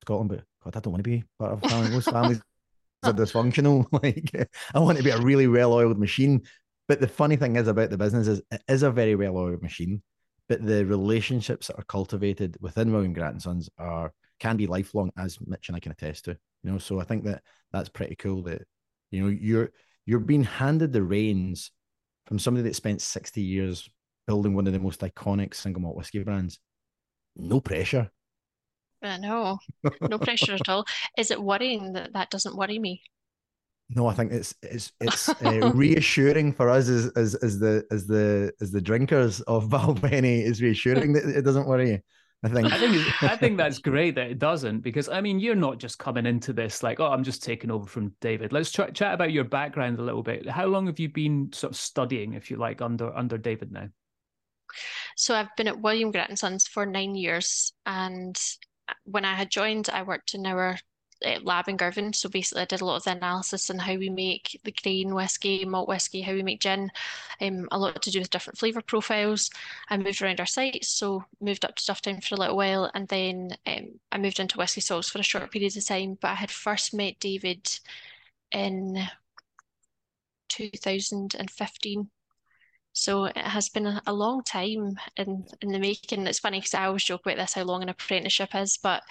Scotland, 0.01 0.31
but 0.31 0.43
God, 0.63 0.75
I 0.75 0.79
don't 0.79 0.91
want 0.91 1.03
to 1.03 1.09
be 1.09 1.23
part 1.37 1.53
of 1.53 1.63
a 1.63 1.69
family. 1.69 1.91
Most 1.91 2.09
families 2.09 2.41
are 3.03 3.13
dysfunctional. 3.13 3.85
Like, 4.03 4.49
I 4.73 4.79
want 4.79 4.97
to 4.97 5.03
be 5.03 5.11
a 5.11 5.21
really 5.21 5.47
well 5.47 5.71
oiled 5.71 5.99
machine. 5.99 6.41
But 6.87 6.99
the 6.99 7.07
funny 7.07 7.35
thing 7.35 7.57
is 7.57 7.67
about 7.67 7.91
the 7.91 7.97
business 7.97 8.27
is 8.27 8.41
it 8.51 8.63
is 8.67 8.81
a 8.81 8.91
very 8.91 9.15
well 9.15 9.37
oiled 9.37 9.61
machine, 9.61 10.01
but 10.49 10.65
the 10.65 10.83
relationships 10.83 11.67
that 11.67 11.77
are 11.77 11.85
cultivated 11.85 12.57
within 12.59 12.91
William 12.91 13.13
Grant 13.13 13.33
and 13.33 13.41
Sons 13.41 13.69
are 13.77 14.11
can 14.39 14.57
be 14.57 14.65
lifelong, 14.65 15.11
as 15.15 15.37
Mitch 15.45 15.69
and 15.69 15.75
I 15.75 15.79
can 15.79 15.91
attest 15.91 16.25
to. 16.25 16.31
You 16.63 16.71
know, 16.71 16.79
so 16.79 16.99
I 16.99 17.03
think 17.03 17.23
that 17.25 17.43
that's 17.71 17.87
pretty 17.87 18.15
cool 18.15 18.41
that 18.43 18.63
you 19.11 19.21
know 19.21 19.29
you're 19.29 19.69
you're 20.07 20.19
being 20.19 20.43
handed 20.43 20.91
the 20.91 21.03
reins 21.03 21.71
from 22.31 22.39
somebody 22.39 22.63
that 22.63 22.77
spent 22.77 23.01
60 23.01 23.41
years 23.41 23.89
building 24.25 24.55
one 24.55 24.65
of 24.65 24.71
the 24.71 24.79
most 24.79 25.01
iconic 25.01 25.53
single 25.53 25.81
malt 25.81 25.97
whiskey 25.97 26.23
brands. 26.23 26.59
No 27.35 27.59
pressure. 27.59 28.09
I 29.03 29.17
know. 29.17 29.59
No 29.99 30.17
pressure 30.17 30.53
at 30.53 30.69
all. 30.69 30.85
Is 31.17 31.29
it 31.29 31.43
worrying 31.43 31.91
that 31.91 32.13
that 32.13 32.29
doesn't 32.29 32.55
worry 32.55 32.79
me? 32.79 33.01
No, 33.89 34.07
I 34.07 34.13
think 34.13 34.31
it's 34.31 34.55
it's 34.61 34.93
it's 35.01 35.27
uh, 35.27 35.71
reassuring 35.75 36.53
for 36.53 36.69
us 36.69 36.87
as, 36.87 37.11
as 37.17 37.35
as 37.35 37.59
the 37.59 37.83
as 37.91 38.07
the 38.07 38.53
as 38.61 38.71
the 38.71 38.79
drinkers 38.79 39.41
of 39.41 39.65
Balvenie 39.69 40.41
is 40.41 40.61
reassuring 40.61 41.11
that 41.11 41.25
it 41.25 41.41
doesn't 41.41 41.67
worry 41.67 41.89
you. 41.89 41.99
I 42.43 42.49
think. 42.49 42.73
I 42.73 42.77
think 42.77 43.23
I 43.23 43.37
think 43.37 43.57
that's 43.57 43.79
great 43.79 44.15
that 44.15 44.31
it 44.31 44.39
doesn't 44.39 44.79
because 44.79 45.09
I 45.09 45.21
mean 45.21 45.39
you're 45.39 45.55
not 45.55 45.77
just 45.77 45.99
coming 45.99 46.25
into 46.25 46.53
this 46.53 46.81
like 46.81 46.99
oh 46.99 47.07
I'm 47.07 47.23
just 47.23 47.43
taking 47.43 47.69
over 47.69 47.85
from 47.85 48.13
David. 48.19 48.51
Let's 48.51 48.71
try, 48.71 48.89
chat 48.89 49.13
about 49.13 49.31
your 49.31 49.43
background 49.43 49.99
a 49.99 50.03
little 50.03 50.23
bit. 50.23 50.49
How 50.49 50.65
long 50.65 50.87
have 50.87 50.99
you 50.99 51.09
been 51.09 51.51
sort 51.53 51.73
of 51.73 51.77
studying, 51.77 52.33
if 52.33 52.49
you 52.49 52.57
like, 52.57 52.81
under 52.81 53.15
under 53.15 53.37
David 53.37 53.71
now? 53.71 53.89
So 55.15 55.35
I've 55.35 55.55
been 55.57 55.67
at 55.67 55.81
William 55.81 56.11
Grant 56.11 56.29
and 56.29 56.39
Sons 56.39 56.67
for 56.67 56.85
nine 56.85 57.15
years, 57.15 57.73
and 57.85 58.39
when 59.03 59.25
I 59.25 59.35
had 59.35 59.51
joined, 59.51 59.89
I 59.91 60.03
worked 60.03 60.33
in 60.33 60.45
our 60.45 60.69
uh, 60.69 60.77
lab 61.43 61.69
in 61.69 61.77
Girvan. 61.77 62.13
So 62.13 62.29
basically, 62.29 62.63
I 62.63 62.65
did 62.65 62.81
a 62.81 62.85
lot 62.85 62.97
of 62.97 63.03
the 63.03 63.11
analysis 63.11 63.69
on 63.69 63.79
how 63.79 63.95
we 63.95 64.09
make 64.09 64.59
the 64.63 64.71
grain 64.71 65.13
whiskey, 65.13 65.65
malt 65.65 65.87
whiskey, 65.87 66.21
how 66.21 66.33
we 66.33 66.43
make 66.43 66.61
gin, 66.61 66.91
um, 67.39 67.67
a 67.71 67.77
lot 67.77 68.01
to 68.01 68.11
do 68.11 68.19
with 68.19 68.29
different 68.29 68.57
flavour 68.57 68.81
profiles. 68.81 69.49
I 69.89 69.97
moved 69.97 70.21
around 70.21 70.39
our 70.39 70.45
sites, 70.45 70.89
so 70.89 71.23
moved 71.39 71.65
up 71.65 71.75
to 71.75 71.83
Dufftown 71.83 72.23
for 72.23 72.35
a 72.35 72.37
little 72.39 72.57
while, 72.57 72.89
and 72.93 73.07
then 73.07 73.55
um, 73.65 73.99
I 74.11 74.17
moved 74.17 74.39
into 74.39 74.57
Whisky 74.57 74.81
Stocks 74.81 75.09
for 75.09 75.19
a 75.19 75.23
short 75.23 75.51
period 75.51 75.75
of 75.77 75.85
time. 75.85 76.17
But 76.21 76.31
I 76.31 76.35
had 76.35 76.51
first 76.51 76.93
met 76.93 77.19
David 77.19 77.67
in 78.51 79.07
2015 80.49 82.09
so 82.93 83.25
it 83.25 83.37
has 83.37 83.69
been 83.69 83.99
a, 84.05 84.13
long 84.13 84.43
time 84.43 84.99
in, 85.15 85.45
in 85.61 85.69
the 85.69 85.79
making. 85.79 86.27
It's 86.27 86.39
funny 86.39 86.59
because 86.59 86.73
I 86.73 86.85
always 86.85 87.03
joke 87.03 87.21
about 87.25 87.37
this, 87.37 87.53
how 87.53 87.63
long 87.63 87.81
an 87.81 87.89
apprenticeship 87.89 88.53
is, 88.53 88.77
but 88.77 89.01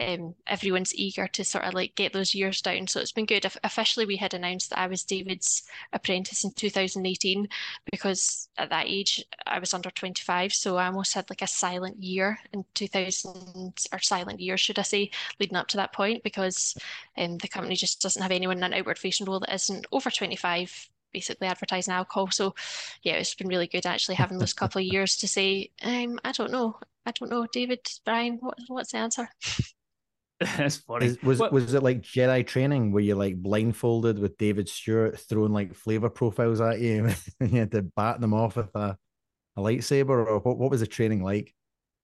um, 0.00 0.34
everyone's 0.46 0.94
eager 0.94 1.28
to 1.28 1.44
sort 1.44 1.64
of 1.64 1.74
like 1.74 1.94
get 1.94 2.12
those 2.12 2.34
years 2.34 2.60
down. 2.60 2.88
So 2.88 3.00
it's 3.00 3.12
been 3.12 3.26
good. 3.26 3.46
Officially, 3.62 4.06
we 4.06 4.16
had 4.16 4.34
announced 4.34 4.70
that 4.70 4.80
I 4.80 4.88
was 4.88 5.04
David's 5.04 5.62
apprentice 5.92 6.42
in 6.44 6.50
2018 6.52 7.48
because 7.90 8.48
at 8.58 8.70
that 8.70 8.86
age 8.88 9.24
I 9.46 9.60
was 9.60 9.72
under 9.72 9.90
25. 9.90 10.52
So 10.52 10.76
I 10.76 10.86
almost 10.86 11.14
had 11.14 11.30
like 11.30 11.42
a 11.42 11.46
silent 11.46 12.02
year 12.02 12.38
in 12.52 12.64
2000 12.74 13.86
or 13.92 13.98
silent 14.00 14.40
year, 14.40 14.56
should 14.56 14.80
I 14.80 14.82
say, 14.82 15.10
leading 15.38 15.56
up 15.56 15.68
to 15.68 15.76
that 15.76 15.92
point 15.92 16.24
because 16.24 16.76
um, 17.16 17.38
the 17.38 17.48
company 17.48 17.76
just 17.76 18.02
doesn't 18.02 18.22
have 18.22 18.32
anyone 18.32 18.58
in 18.58 18.64
an 18.64 18.74
outward 18.74 18.98
facing 18.98 19.26
role 19.26 19.40
that 19.40 19.54
isn't 19.54 19.86
over 19.92 20.10
25 20.10 20.90
basically 21.12 21.46
advertising 21.46 21.94
alcohol. 21.94 22.30
So 22.30 22.54
yeah, 23.02 23.14
it's 23.14 23.34
been 23.34 23.48
really 23.48 23.66
good 23.66 23.86
actually 23.86 24.16
having 24.16 24.38
those 24.38 24.52
couple 24.52 24.80
of 24.80 24.86
years 24.92 25.16
to 25.18 25.28
say, 25.28 25.70
um, 25.82 26.18
I 26.24 26.32
don't 26.32 26.52
know, 26.52 26.78
I 27.06 27.12
don't 27.12 27.30
know, 27.30 27.46
David, 27.52 27.80
Brian, 28.04 28.38
what, 28.40 28.58
what's 28.68 28.92
the 28.92 28.98
answer? 28.98 29.28
That's 30.40 30.76
funny. 30.76 31.06
Is, 31.06 31.22
was 31.22 31.40
what? 31.40 31.52
was 31.52 31.74
it 31.74 31.82
like 31.82 32.02
Jedi 32.02 32.46
training 32.46 32.92
where 32.92 33.02
you 33.02 33.16
like 33.16 33.36
blindfolded 33.36 34.18
with 34.18 34.38
David 34.38 34.68
Stewart 34.68 35.18
throwing 35.18 35.52
like 35.52 35.74
flavor 35.74 36.08
profiles 36.08 36.60
at 36.60 36.80
you 36.80 37.10
and 37.40 37.52
you 37.52 37.58
had 37.58 37.72
to 37.72 37.82
bat 37.82 38.20
them 38.20 38.34
off 38.34 38.56
with 38.56 38.74
a, 38.76 38.96
a 39.56 39.60
lightsaber 39.60 40.10
or 40.10 40.38
what, 40.38 40.58
what 40.58 40.70
was 40.70 40.80
the 40.80 40.86
training 40.86 41.22
like? 41.24 41.54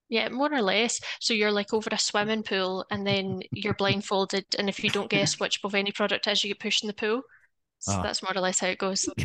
Yeah, 0.09 0.29
more 0.29 0.53
or 0.53 0.61
less. 0.61 0.99
So 1.19 1.33
you're 1.33 1.51
like 1.51 1.73
over 1.73 1.89
a 1.91 1.97
swimming 1.97 2.43
pool 2.43 2.85
and 2.91 3.07
then 3.07 3.41
you're 3.51 3.73
blindfolded 3.77 4.45
and 4.59 4.67
if 4.67 4.83
you 4.83 4.89
don't 4.89 5.09
guess 5.09 5.39
which 5.39 5.61
Balvenie 5.61 5.95
product 5.95 6.27
is, 6.27 6.43
you 6.43 6.49
get 6.49 6.59
pushed 6.59 6.83
in 6.83 6.87
the 6.87 6.93
pool. 6.93 7.21
So 7.85 7.99
oh. 7.99 8.01
that's 8.01 8.23
more 8.23 8.35
or 8.35 8.41
less 8.41 8.59
how 8.59 8.67
it 8.67 8.79
goes. 8.79 9.07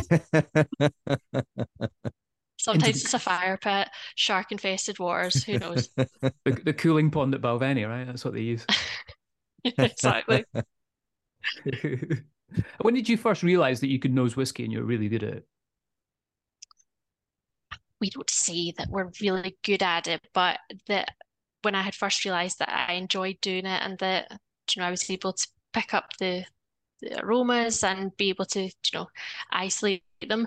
Sometimes 2.59 3.03
it's 3.03 3.15
a 3.15 3.19
fire 3.19 3.57
pit, 3.57 3.89
shark 4.17 4.53
infested 4.53 4.99
waters. 4.99 5.43
Who 5.45 5.59
knows? 5.59 5.89
the, 5.97 6.33
the, 6.45 6.75
cooling 6.75 7.11
pond 7.11 7.35
at 7.35 7.41
Balvenie, 7.41 7.89
right? 7.89 8.07
That's 8.07 8.23
what 8.23 8.35
they 8.35 8.43
use. 8.43 8.67
exactly. 9.65 10.45
when 12.83 12.93
did 12.93 13.09
you 13.09 13.17
first 13.17 13.43
realize 13.43 13.81
that 13.81 13.89
you 13.89 13.99
could 13.99 14.12
nose 14.12 14.37
whiskey 14.37 14.65
and 14.65 14.73
you're 14.75 14.85
really 14.85 15.09
good 15.09 15.23
at 15.23 15.35
it? 15.37 15.47
We 17.99 18.11
don't 18.11 18.29
say 18.29 18.75
that 18.77 18.91
we're 18.91 19.11
really 19.23 19.57
good 19.65 19.83
at 19.83 20.07
it, 20.07 20.21
but 20.35 20.59
that 20.87 21.12
when 21.62 21.75
I 21.75 21.81
had 21.81 21.95
first 21.95 22.27
realized 22.27 22.59
that 22.59 22.69
I 22.69 22.93
enjoyed 22.93 23.41
doing 23.41 23.65
it 23.65 23.81
and 23.83 23.99
that 24.00 24.38
you 24.75 24.83
know 24.83 24.87
I 24.87 24.90
was 24.90 25.09
able 25.09 25.33
to 25.33 25.49
pick 25.73 25.95
up 25.95 26.11
the 26.19 26.45
the 27.00 27.25
aromas 27.25 27.83
and 27.85 28.16
be 28.16 28.28
able 28.28 28.47
to, 28.47 28.62
you 28.62 28.71
know, 28.95 29.09
isolate 29.50 30.02
them. 30.28 30.47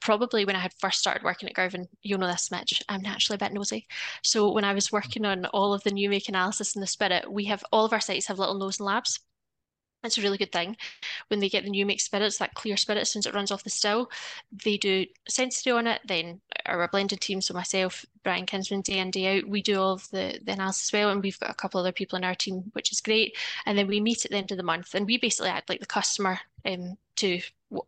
Probably 0.00 0.44
when 0.44 0.56
I 0.56 0.60
had 0.60 0.72
first 0.78 1.00
started 1.00 1.24
working 1.24 1.48
at 1.48 1.54
Girvan, 1.54 1.88
you'll 2.02 2.20
know 2.20 2.28
this, 2.28 2.50
Mitch. 2.50 2.82
I'm 2.88 3.02
naturally 3.02 3.34
a 3.34 3.38
bit 3.38 3.52
nosy. 3.52 3.86
So 4.22 4.52
when 4.52 4.64
I 4.64 4.72
was 4.72 4.92
working 4.92 5.24
on 5.24 5.46
all 5.46 5.74
of 5.74 5.82
the 5.82 5.90
new 5.90 6.08
make 6.08 6.28
analysis 6.28 6.76
in 6.76 6.80
the 6.80 6.86
spirit, 6.86 7.30
we 7.30 7.44
have 7.46 7.64
all 7.72 7.84
of 7.84 7.92
our 7.92 8.00
sites 8.00 8.26
have 8.26 8.38
little 8.38 8.58
nosing 8.58 8.86
labs. 8.86 9.18
It's 10.04 10.16
a 10.16 10.22
really 10.22 10.38
good 10.38 10.52
thing. 10.52 10.76
When 11.26 11.40
they 11.40 11.48
get 11.48 11.64
the 11.64 11.70
new 11.70 11.84
make 11.84 12.00
spirits, 12.00 12.38
that 12.38 12.54
clear 12.54 12.76
spirit, 12.76 13.08
since 13.08 13.26
it 13.26 13.34
runs 13.34 13.50
off 13.50 13.64
the 13.64 13.70
still, 13.70 14.10
they 14.64 14.76
do 14.76 15.06
sensory 15.28 15.72
on 15.72 15.88
it. 15.88 16.00
Then 16.06 16.40
our 16.66 16.86
blended 16.88 17.20
team, 17.20 17.40
so 17.40 17.52
myself, 17.52 18.06
Brian 18.22 18.46
Kinsman, 18.46 18.82
day 18.82 18.98
in, 18.98 19.10
day 19.10 19.38
out, 19.38 19.48
we 19.48 19.60
do 19.60 19.80
all 19.80 19.94
of 19.94 20.08
the, 20.10 20.38
the 20.44 20.52
analysis 20.52 20.88
as 20.88 20.92
well. 20.92 21.10
And 21.10 21.20
we've 21.20 21.40
got 21.40 21.50
a 21.50 21.54
couple 21.54 21.80
other 21.80 21.92
people 21.92 22.16
in 22.16 22.24
our 22.24 22.36
team, 22.36 22.70
which 22.74 22.92
is 22.92 23.00
great. 23.00 23.36
And 23.66 23.76
then 23.76 23.88
we 23.88 24.00
meet 24.00 24.24
at 24.24 24.30
the 24.30 24.36
end 24.36 24.52
of 24.52 24.56
the 24.56 24.62
month 24.62 24.94
and 24.94 25.04
we 25.04 25.18
basically 25.18 25.50
add 25.50 25.64
like 25.68 25.80
the 25.80 25.86
customer 25.86 26.38
um, 26.64 26.96
to 27.18 27.40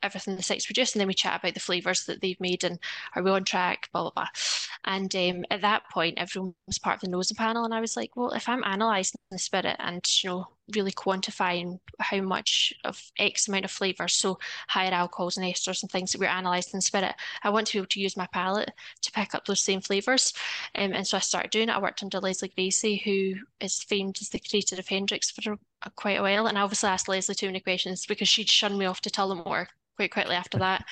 everything 0.02 0.36
the 0.36 0.42
site's 0.42 0.66
produced, 0.66 0.94
and 0.94 1.00
then 1.00 1.08
we 1.08 1.14
chat 1.14 1.40
about 1.40 1.54
the 1.54 1.60
flavors 1.60 2.04
that 2.04 2.20
they've 2.20 2.40
made 2.40 2.64
and 2.64 2.78
are 3.16 3.22
we 3.22 3.30
on 3.30 3.44
track, 3.44 3.88
blah 3.92 4.02
blah 4.02 4.10
blah. 4.10 4.28
And 4.84 5.14
um, 5.16 5.44
at 5.50 5.62
that 5.62 5.88
point, 5.90 6.18
everyone 6.18 6.54
was 6.66 6.78
part 6.78 6.96
of 6.96 7.00
the 7.00 7.08
nosing 7.08 7.36
panel, 7.36 7.64
and 7.64 7.74
I 7.74 7.80
was 7.80 7.96
like, 7.96 8.16
well, 8.16 8.30
if 8.30 8.48
I'm 8.48 8.62
analysing 8.64 9.20
the 9.30 9.38
spirit 9.38 9.76
and 9.78 10.04
you 10.22 10.30
know 10.30 10.46
really 10.74 10.92
quantifying 10.92 11.78
how 11.98 12.20
much 12.20 12.72
of 12.84 13.00
X 13.18 13.48
amount 13.48 13.64
of 13.64 13.70
flavors, 13.70 14.14
so 14.14 14.38
higher 14.68 14.92
alcohols 14.92 15.36
and 15.36 15.46
esters 15.46 15.82
and 15.82 15.90
things 15.90 16.12
that 16.12 16.20
we're 16.20 16.26
analysing 16.28 16.74
in 16.74 16.80
spirit, 16.80 17.14
I 17.42 17.50
want 17.50 17.66
to 17.68 17.72
be 17.74 17.78
able 17.78 17.88
to 17.88 18.00
use 18.00 18.16
my 18.16 18.26
palate 18.32 18.70
to 19.02 19.12
pick 19.12 19.34
up 19.34 19.46
those 19.46 19.62
same 19.62 19.80
flavors. 19.80 20.32
Um, 20.74 20.92
and 20.92 21.06
so 21.06 21.16
I 21.16 21.20
started 21.20 21.50
doing 21.50 21.68
it. 21.68 21.74
I 21.74 21.80
worked 21.80 22.02
under 22.02 22.20
Lesley 22.20 22.52
Gracie, 22.54 23.02
who 23.04 23.40
is 23.64 23.82
famed 23.82 24.18
as 24.20 24.28
the 24.28 24.40
creator 24.40 24.76
of 24.78 24.88
Hendrick's 24.88 25.30
for 25.30 25.56
quite 25.96 26.18
a 26.18 26.22
while. 26.22 26.46
And 26.46 26.58
I 26.58 26.62
obviously 26.62 26.88
asked 26.88 27.08
Lesley 27.08 27.34
too 27.34 27.46
many 27.46 27.60
questions 27.60 28.06
because 28.06 28.28
she'd 28.28 28.48
shunned 28.48 28.78
me 28.78 28.86
off 28.86 29.00
to 29.02 29.10
Tullamore 29.10 29.66
quite 29.96 30.10
quickly 30.10 30.34
after 30.34 30.58
that. 30.58 30.84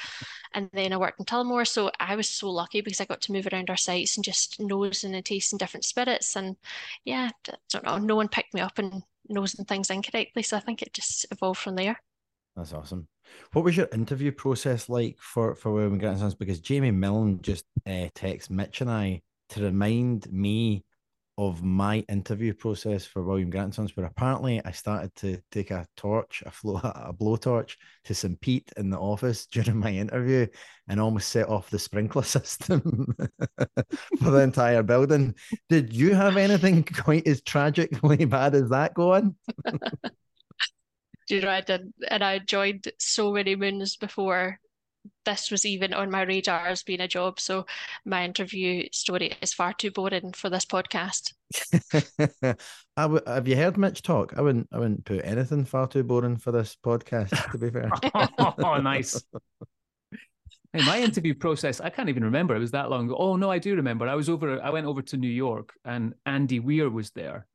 And 0.54 0.71
then 0.73 0.92
I 0.92 0.97
worked 0.97 1.21
in 1.21 1.26
Tullamore. 1.26 1.66
So 1.66 1.90
I 2.00 2.16
was 2.16 2.28
so 2.28 2.50
lucky 2.50 2.80
because 2.80 3.00
I 3.00 3.04
got 3.04 3.21
to 3.23 3.33
move 3.33 3.49
around 3.52 3.71
our 3.71 3.76
sites 3.76 4.16
and 4.16 4.25
just 4.25 4.61
nosing 4.61 5.14
and 5.14 5.25
tasting 5.25 5.59
different 5.59 5.85
spirits. 5.85 6.37
And 6.37 6.57
yeah, 7.04 7.30
I 7.49 7.54
don't 7.71 7.85
know, 7.85 7.99
no 7.99 8.16
one 8.16 8.28
picked 8.28 8.54
me 8.54 8.61
up 8.61 8.78
and 8.78 9.02
nosing 9.28 9.64
things 9.64 9.90
incorrectly. 9.90 10.42
So 10.42 10.57
I 10.57 10.61
think 10.61 10.83
it 10.83 10.92
just 10.92 11.26
evolved 11.30 11.61
from 11.61 11.76
there. 11.76 12.00
That's 12.57 12.73
awesome. 12.73 13.09
What 13.52 13.64
was 13.64 13.76
your 13.76 13.88
interview 13.92 14.33
process 14.33 14.88
like 14.88 15.16
for 15.21 15.54
for 15.54 15.71
William 15.71 15.99
Grant 15.99 16.38
Because 16.38 16.61
Jamie 16.61 16.90
Milne 16.90 17.40
just 17.42 17.64
uh, 17.87 18.09
texted 18.14 18.50
Mitch 18.50 18.80
and 18.80 18.90
I 18.90 19.23
to 19.50 19.62
remind 19.62 20.30
me 20.33 20.85
of 21.38 21.62
my 21.62 21.99
interview 22.09 22.52
process 22.52 23.07
for 23.07 23.23
William 23.23 23.49
Grant 23.49 23.73
Sons, 23.73 23.97
where 23.97 24.07
apparently 24.07 24.61
I 24.64 24.73
started 24.73 25.14
to 25.16 25.38
take 25.52 25.71
a 25.71 25.87
torch, 25.97 26.42
a 26.45 26.50
flow, 26.50 26.76
a 26.83 27.14
blowtorch 27.14 27.76
to 28.04 28.14
St. 28.14 28.38
Pete 28.40 28.71
in 28.76 28.90
the 28.90 28.99
office 28.99 29.47
during 29.52 29.76
my 29.76 29.92
interview, 29.92 30.49
and 30.88 31.00
almost 31.00 31.28
set 31.28 31.49
off 31.49 31.71
the 31.71 31.78
sprinkler 31.78 32.23
system 32.25 33.07
for 34.21 34.30
the 34.30 34.40
entire 34.40 34.83
building. 34.83 35.35
Did 35.68 35.92
you 35.95 36.12
have 36.12 36.37
anything 36.37 36.83
quite 36.83 37.26
as 37.28 37.40
tragically 37.40 38.25
bad 38.25 38.57
as 38.57 38.68
that 38.71 38.95
going? 38.95 39.37
you 41.28 41.40
know, 41.40 41.50
I 41.50 41.61
did, 41.61 41.92
and 42.09 42.25
I 42.25 42.40
joined 42.40 42.90
so 42.99 43.33
many 43.33 43.54
moons 43.54 43.97
before 43.97 44.59
this 45.28 45.50
was 45.50 45.66
even 45.66 45.92
on 45.92 46.11
my 46.11 46.23
radar 46.23 46.66
as 46.68 46.82
being 46.82 47.00
a 47.00 47.08
job. 47.08 47.38
So 47.38 47.66
my 48.06 48.25
interview 48.25 48.88
story 48.92 49.37
is 49.42 49.52
far 49.52 49.75
too 49.75 49.90
boring 49.90 50.32
for 50.32 50.49
this 50.49 50.64
podcast. 50.64 51.35
I 52.97 53.02
w- 53.02 53.20
have 53.26 53.47
you 53.47 53.56
heard 53.56 53.76
Mitch 53.76 54.02
talk? 54.02 54.32
I 54.37 54.40
wouldn't. 54.40 54.68
I 54.73 54.78
wouldn't 54.78 55.04
put 55.04 55.20
anything 55.25 55.66
far 55.66 55.87
too 55.87 56.02
boring 56.02 56.38
for 56.38 56.50
this 56.50 56.76
podcast. 56.82 57.30
To 57.52 57.58
be 57.58 57.70
fair. 57.70 57.90
oh, 58.64 58.78
nice. 58.78 59.23
Hey, 60.75 60.85
my 60.85 61.00
interview 61.00 61.32
process, 61.32 61.80
I 61.80 61.88
can't 61.88 62.11
even 62.11 62.25
remember. 62.25 62.54
It 62.54 62.58
was 62.58 62.73
that 62.73 62.90
long 62.90 63.06
ago. 63.06 63.16
Oh 63.16 63.37
no, 63.37 63.50
I 63.50 63.58
do 63.58 63.75
remember. 63.75 64.06
I 64.06 64.14
was 64.14 64.28
over. 64.28 64.61
I 64.62 64.68
went 64.68 64.85
over 64.85 65.00
to 65.00 65.16
New 65.16 65.30
York, 65.30 65.73
and 65.87 66.12
Andy 66.26 66.61
Weir 66.61 66.90
was 66.90 67.11
there, 67.12 67.47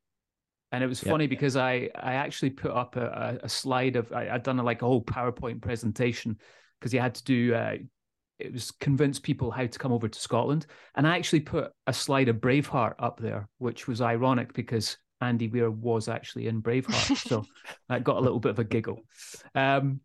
and 0.72 0.84
it 0.84 0.88
was 0.88 1.00
funny 1.00 1.28
because 1.28 1.56
I 1.56 1.92
I 1.94 2.14
actually 2.16 2.50
put 2.50 2.72
up 2.72 2.96
a, 2.96 3.38
a 3.44 3.48
slide 3.48 3.98
of 3.98 4.12
I, 4.12 4.24
had 4.26 4.42
done 4.42 4.58
a, 4.58 4.64
like 4.64 4.82
a 4.82 4.88
whole 4.88 5.04
PowerPoint 5.04 5.62
presentation 5.62 6.40
because 6.84 6.94
you 6.94 7.00
had 7.00 7.16
to 7.16 7.24
do 7.24 7.56
uh, 7.56 7.76
it 8.40 8.52
was 8.52 8.72
convince 8.72 9.20
people 9.20 9.52
how 9.52 9.66
to 9.66 9.80
come 9.80 9.94
over 9.94 10.10
to 10.10 10.20
Scotland, 10.20 10.66
and 10.96 11.08
I 11.08 11.16
actually 11.16 11.40
put 11.40 11.72
a 11.88 11.94
slide 11.94 12.28
of 12.28 12.42
Braveheart 12.42 12.96
up 13.00 13.22
there, 13.22 13.48
which 13.60 13.88
was 13.88 14.02
ironic 14.02 14.52
because 14.52 14.98
Andy 15.22 15.48
Weir 15.48 15.72
was 15.72 16.10
actually 16.10 16.48
in 16.48 16.62
Braveheart, 16.62 17.16
so 17.26 17.46
I 17.90 18.00
got 18.00 18.18
a 18.18 18.20
little 18.20 18.42
bit 18.42 18.50
of 18.50 18.60
a 18.60 18.66
giggle. 18.66 19.00
Um, 19.56 20.02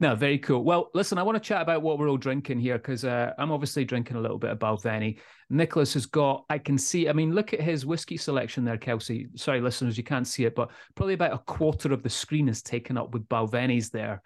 no, 0.00 0.14
very 0.14 0.38
cool. 0.38 0.64
Well, 0.64 0.90
listen, 0.94 1.18
I 1.18 1.22
want 1.22 1.36
to 1.36 1.46
chat 1.46 1.60
about 1.60 1.82
what 1.82 1.98
we're 1.98 2.08
all 2.08 2.16
drinking 2.16 2.58
here 2.58 2.78
because 2.78 3.04
uh, 3.04 3.34
I'm 3.38 3.52
obviously 3.52 3.84
drinking 3.84 4.16
a 4.16 4.20
little 4.20 4.38
bit 4.38 4.50
of 4.50 4.58
Balvenie. 4.58 5.18
Nicholas 5.50 5.92
has 5.92 6.06
got, 6.06 6.46
I 6.48 6.56
can 6.56 6.78
see, 6.78 7.08
I 7.08 7.12
mean, 7.12 7.34
look 7.34 7.52
at 7.52 7.60
his 7.60 7.84
whiskey 7.84 8.16
selection 8.16 8.64
there, 8.64 8.78
Kelsey. 8.78 9.28
Sorry, 9.36 9.60
listeners, 9.60 9.98
you 9.98 10.04
can't 10.04 10.26
see 10.26 10.46
it, 10.46 10.54
but 10.54 10.70
probably 10.94 11.14
about 11.14 11.34
a 11.34 11.38
quarter 11.38 11.92
of 11.92 12.02
the 12.02 12.08
screen 12.08 12.48
is 12.48 12.62
taken 12.62 12.96
up 12.96 13.12
with 13.12 13.28
Balvenies 13.28 13.90
there. 13.90 14.22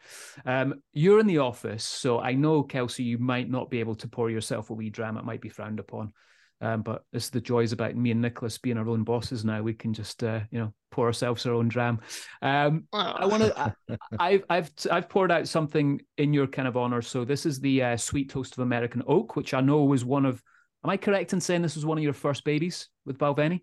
Um, 0.47 0.75
you're 0.93 1.19
in 1.19 1.27
the 1.27 1.39
office, 1.39 1.83
so 1.83 2.21
I 2.21 2.35
know, 2.35 2.63
Kelsey, 2.63 3.03
you 3.03 3.19
might 3.19 3.51
not 3.51 3.69
be 3.69 3.81
able 3.81 3.97
to 3.97 4.09
pour 4.09 4.31
yourself 4.31 4.71
a 4.71 4.75
wee 4.75 4.91
dram. 4.91 5.17
It 5.17 5.25
might 5.25 5.41
be 5.41 5.49
frowned 5.49 5.81
upon. 5.81 6.13
Um, 6.61 6.83
but 6.83 7.05
it's 7.13 7.31
the 7.31 7.41
joys 7.41 7.73
about 7.73 7.97
me 7.97 8.11
and 8.11 8.23
Nicholas 8.23 8.59
being 8.59 8.79
our 8.79 8.89
own 8.89 9.05
bosses 9.05 9.45
now. 9.45 9.61
We 9.61 9.75
can 9.75 9.93
just, 9.93 10.23
uh, 10.23 10.41
you 10.51 10.59
know, 10.59 10.73
pour 10.91 11.07
ourselves 11.07 11.45
our 11.45 11.53
own 11.53 11.69
dram. 11.69 12.01
Um, 12.41 12.85
I 12.93 13.27
want 13.27 13.43
to. 13.43 13.75
I've 14.19 14.45
I've 14.49 14.71
I've 14.91 15.09
poured 15.09 15.33
out 15.33 15.49
something 15.49 16.01
in 16.17 16.33
your 16.33 16.47
kind 16.47 16.69
of 16.69 16.77
honor. 16.77 17.03
So 17.03 17.25
this 17.25 17.45
is 17.45 17.61
the 17.61 17.83
uh, 17.83 17.97
sweet 17.97 18.31
toast 18.31 18.55
of 18.55 18.61
American 18.61 19.03
oak, 19.07 19.37
which 19.37 19.53
I 19.53 19.61
know 19.61 19.85
was 19.85 20.05
one 20.05 20.25
of. 20.25 20.43
Am 20.85 20.91
I 20.91 20.97
correct 20.97 21.33
in 21.33 21.41
saying 21.41 21.63
this 21.63 21.77
was 21.77 21.87
one 21.87 21.99
of 21.99 22.05
your 22.05 22.13
first 22.13 22.45
babies 22.45 22.89
with 23.05 23.19
Balvenie? 23.19 23.63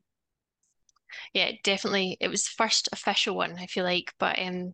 Yeah, 1.34 1.52
definitely. 1.64 2.18
It 2.20 2.30
was 2.30 2.44
the 2.44 2.54
first 2.58 2.90
official 2.92 3.36
one. 3.36 3.58
I 3.60 3.68
feel 3.68 3.84
like, 3.84 4.14
but 4.20 4.40
um, 4.40 4.74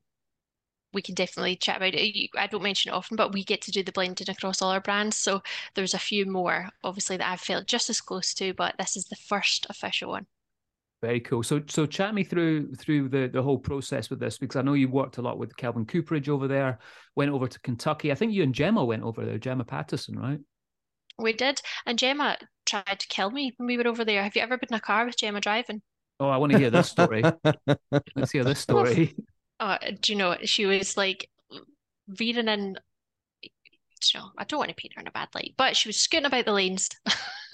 we 0.98 1.02
can 1.04 1.14
definitely 1.14 1.56
chat 1.56 1.78
about 1.78 1.94
it. 1.94 2.30
I 2.36 2.48
don't 2.48 2.64
mention 2.64 2.92
it 2.92 2.96
often, 2.96 3.18
but 3.18 3.32
we 3.32 3.44
get 3.44 3.62
to 3.62 3.72
do 3.72 3.84
the 3.84 3.92
blending 3.92 4.32
across 4.32 4.64
all 4.64 4.72
our 4.72 4.82
brands. 4.82 5.16
So 5.16 5.44
there's 5.76 5.94
a 5.94 6.00
few 6.00 6.26
more, 6.26 6.70
obviously, 6.84 7.18
that 7.18 7.32
I've 7.32 7.40
felt 7.40 7.68
just 7.68 7.92
as 7.92 8.02
close 8.02 8.34
to, 8.34 8.56
but 8.56 8.74
this 8.80 8.98
is 8.98 9.06
the 9.06 9.16
first 9.16 9.68
official 9.70 10.10
one. 10.10 10.26
Very 11.04 11.20
cool. 11.20 11.44
So, 11.44 11.62
so 11.68 11.86
chat 11.86 12.16
me 12.16 12.24
through 12.24 12.74
through 12.74 13.10
the 13.10 13.28
the 13.28 13.44
whole 13.44 13.60
process 13.60 14.10
with 14.10 14.20
this 14.20 14.40
because 14.40 14.56
I 14.56 14.64
know 14.64 14.74
you 14.74 14.90
worked 14.90 15.18
a 15.18 15.22
lot 15.22 15.38
with 15.38 15.56
Kelvin 15.56 15.86
Cooperage 15.86 16.30
over 16.30 16.48
there. 16.48 16.80
Went 17.16 17.30
over 17.30 17.48
to 17.48 17.60
Kentucky. 17.60 18.12
I 18.12 18.16
think 18.16 18.34
you 18.34 18.42
and 18.42 18.56
Gemma 18.56 18.84
went 18.84 19.04
over 19.04 19.24
there. 19.24 19.38
Gemma 19.38 19.66
Patterson, 19.66 20.18
right? 20.18 20.40
We 21.20 21.34
did, 21.34 21.62
and 21.86 22.00
Gemma 22.00 22.40
tried 22.66 23.00
to 23.00 23.08
kill 23.08 23.30
me 23.30 23.54
when 23.58 23.68
we 23.68 23.78
were 23.78 23.88
over 23.88 24.04
there. 24.04 24.24
Have 24.24 24.36
you 24.36 24.42
ever 24.42 24.58
been 24.58 24.70
in 24.72 24.78
a 24.78 24.80
car 24.80 25.06
with 25.06 25.18
Gemma 25.18 25.42
driving? 25.42 25.84
Oh, 26.20 26.30
I 26.30 26.38
want 26.38 26.54
to 26.54 26.58
hear 26.58 26.72
this 26.72 26.90
story. 26.90 27.24
Let's 28.16 28.32
hear 28.32 28.44
this 28.44 28.60
story 28.60 29.16
uh, 29.60 29.78
do 30.02 30.14
you 30.14 30.18
know, 30.18 30.38
she 30.44 30.66
was 30.66 30.98
like 30.98 31.30
veering 32.08 32.48
in. 32.48 32.78
You 34.14 34.20
know, 34.20 34.30
I 34.38 34.44
don't 34.44 34.60
want 34.60 34.70
to 34.70 34.76
paint 34.76 34.94
her 34.96 35.02
in 35.02 35.08
a 35.08 35.12
bad 35.12 35.30
light, 35.34 35.56
but 35.58 35.76
she 35.76 35.90
was 35.90 35.98
scooting 35.98 36.28
about 36.28 36.46
the 36.46 36.52
lanes. 36.52 36.90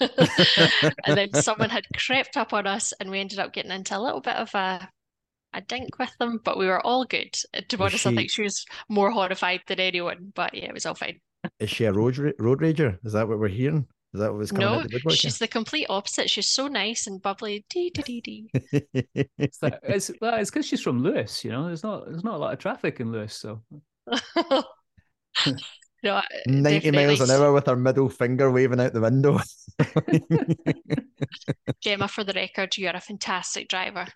and 0.00 1.16
then 1.16 1.32
someone 1.32 1.70
had 1.70 1.86
crept 1.96 2.36
up 2.36 2.52
on 2.52 2.66
us, 2.66 2.92
and 3.00 3.10
we 3.10 3.18
ended 3.18 3.38
up 3.38 3.54
getting 3.54 3.70
into 3.70 3.96
a 3.96 4.00
little 4.00 4.20
bit 4.20 4.36
of 4.36 4.54
a 4.54 4.88
a 5.54 5.60
dink 5.62 5.98
with 5.98 6.10
them, 6.18 6.40
but 6.44 6.58
we 6.58 6.66
were 6.66 6.84
all 6.84 7.04
good. 7.04 7.32
To 7.68 7.76
be 7.78 7.82
honest, 7.82 8.02
she... 8.02 8.08
I 8.10 8.14
think 8.14 8.30
she 8.30 8.42
was 8.42 8.66
more 8.88 9.10
horrified 9.10 9.60
than 9.66 9.80
anyone, 9.80 10.32
but 10.34 10.52
yeah, 10.52 10.66
it 10.66 10.74
was 10.74 10.84
all 10.84 10.94
fine. 10.94 11.20
Is 11.58 11.70
she 11.70 11.84
a 11.84 11.92
road 11.92 12.18
road 12.38 12.60
rager? 12.60 12.98
Is 13.04 13.12
that 13.12 13.28
what 13.28 13.38
we're 13.38 13.48
hearing? 13.48 13.86
Is 14.14 14.20
that 14.20 14.30
what 14.30 14.38
was 14.38 14.52
coming 14.52 14.68
no, 14.68 14.74
out 14.74 14.88
the 14.88 15.00
she's 15.10 15.38
the 15.38 15.48
complete 15.48 15.86
opposite. 15.90 16.30
She's 16.30 16.46
so 16.46 16.68
nice 16.68 17.08
and 17.08 17.20
bubbly. 17.20 17.64
Dee, 17.68 17.90
dee, 17.90 18.02
dee, 18.02 18.20
dee. 18.20 18.48
it's 19.36 19.58
it's 19.60 20.12
well, 20.20 20.36
it's 20.36 20.52
because 20.52 20.66
she's 20.66 20.80
from 20.80 21.02
Lewis. 21.02 21.44
You 21.44 21.50
know, 21.50 21.66
there's 21.66 21.82
not 21.82 22.06
there's 22.06 22.22
not 22.22 22.34
a 22.34 22.38
lot 22.38 22.52
of 22.52 22.60
traffic 22.60 23.00
in 23.00 23.10
Lewis, 23.10 23.34
so. 23.34 23.60
no, 26.04 26.22
90 26.46 26.92
miles 26.92 27.22
an 27.22 27.32
hour 27.32 27.52
with 27.52 27.66
her 27.66 27.74
middle 27.74 28.08
finger 28.08 28.52
waving 28.52 28.80
out 28.80 28.92
the 28.92 29.00
window. 29.00 29.40
Gemma, 31.80 32.06
for 32.06 32.22
the 32.22 32.34
record, 32.34 32.76
you're 32.76 32.94
a 32.94 33.00
fantastic 33.00 33.68
driver. 33.68 34.06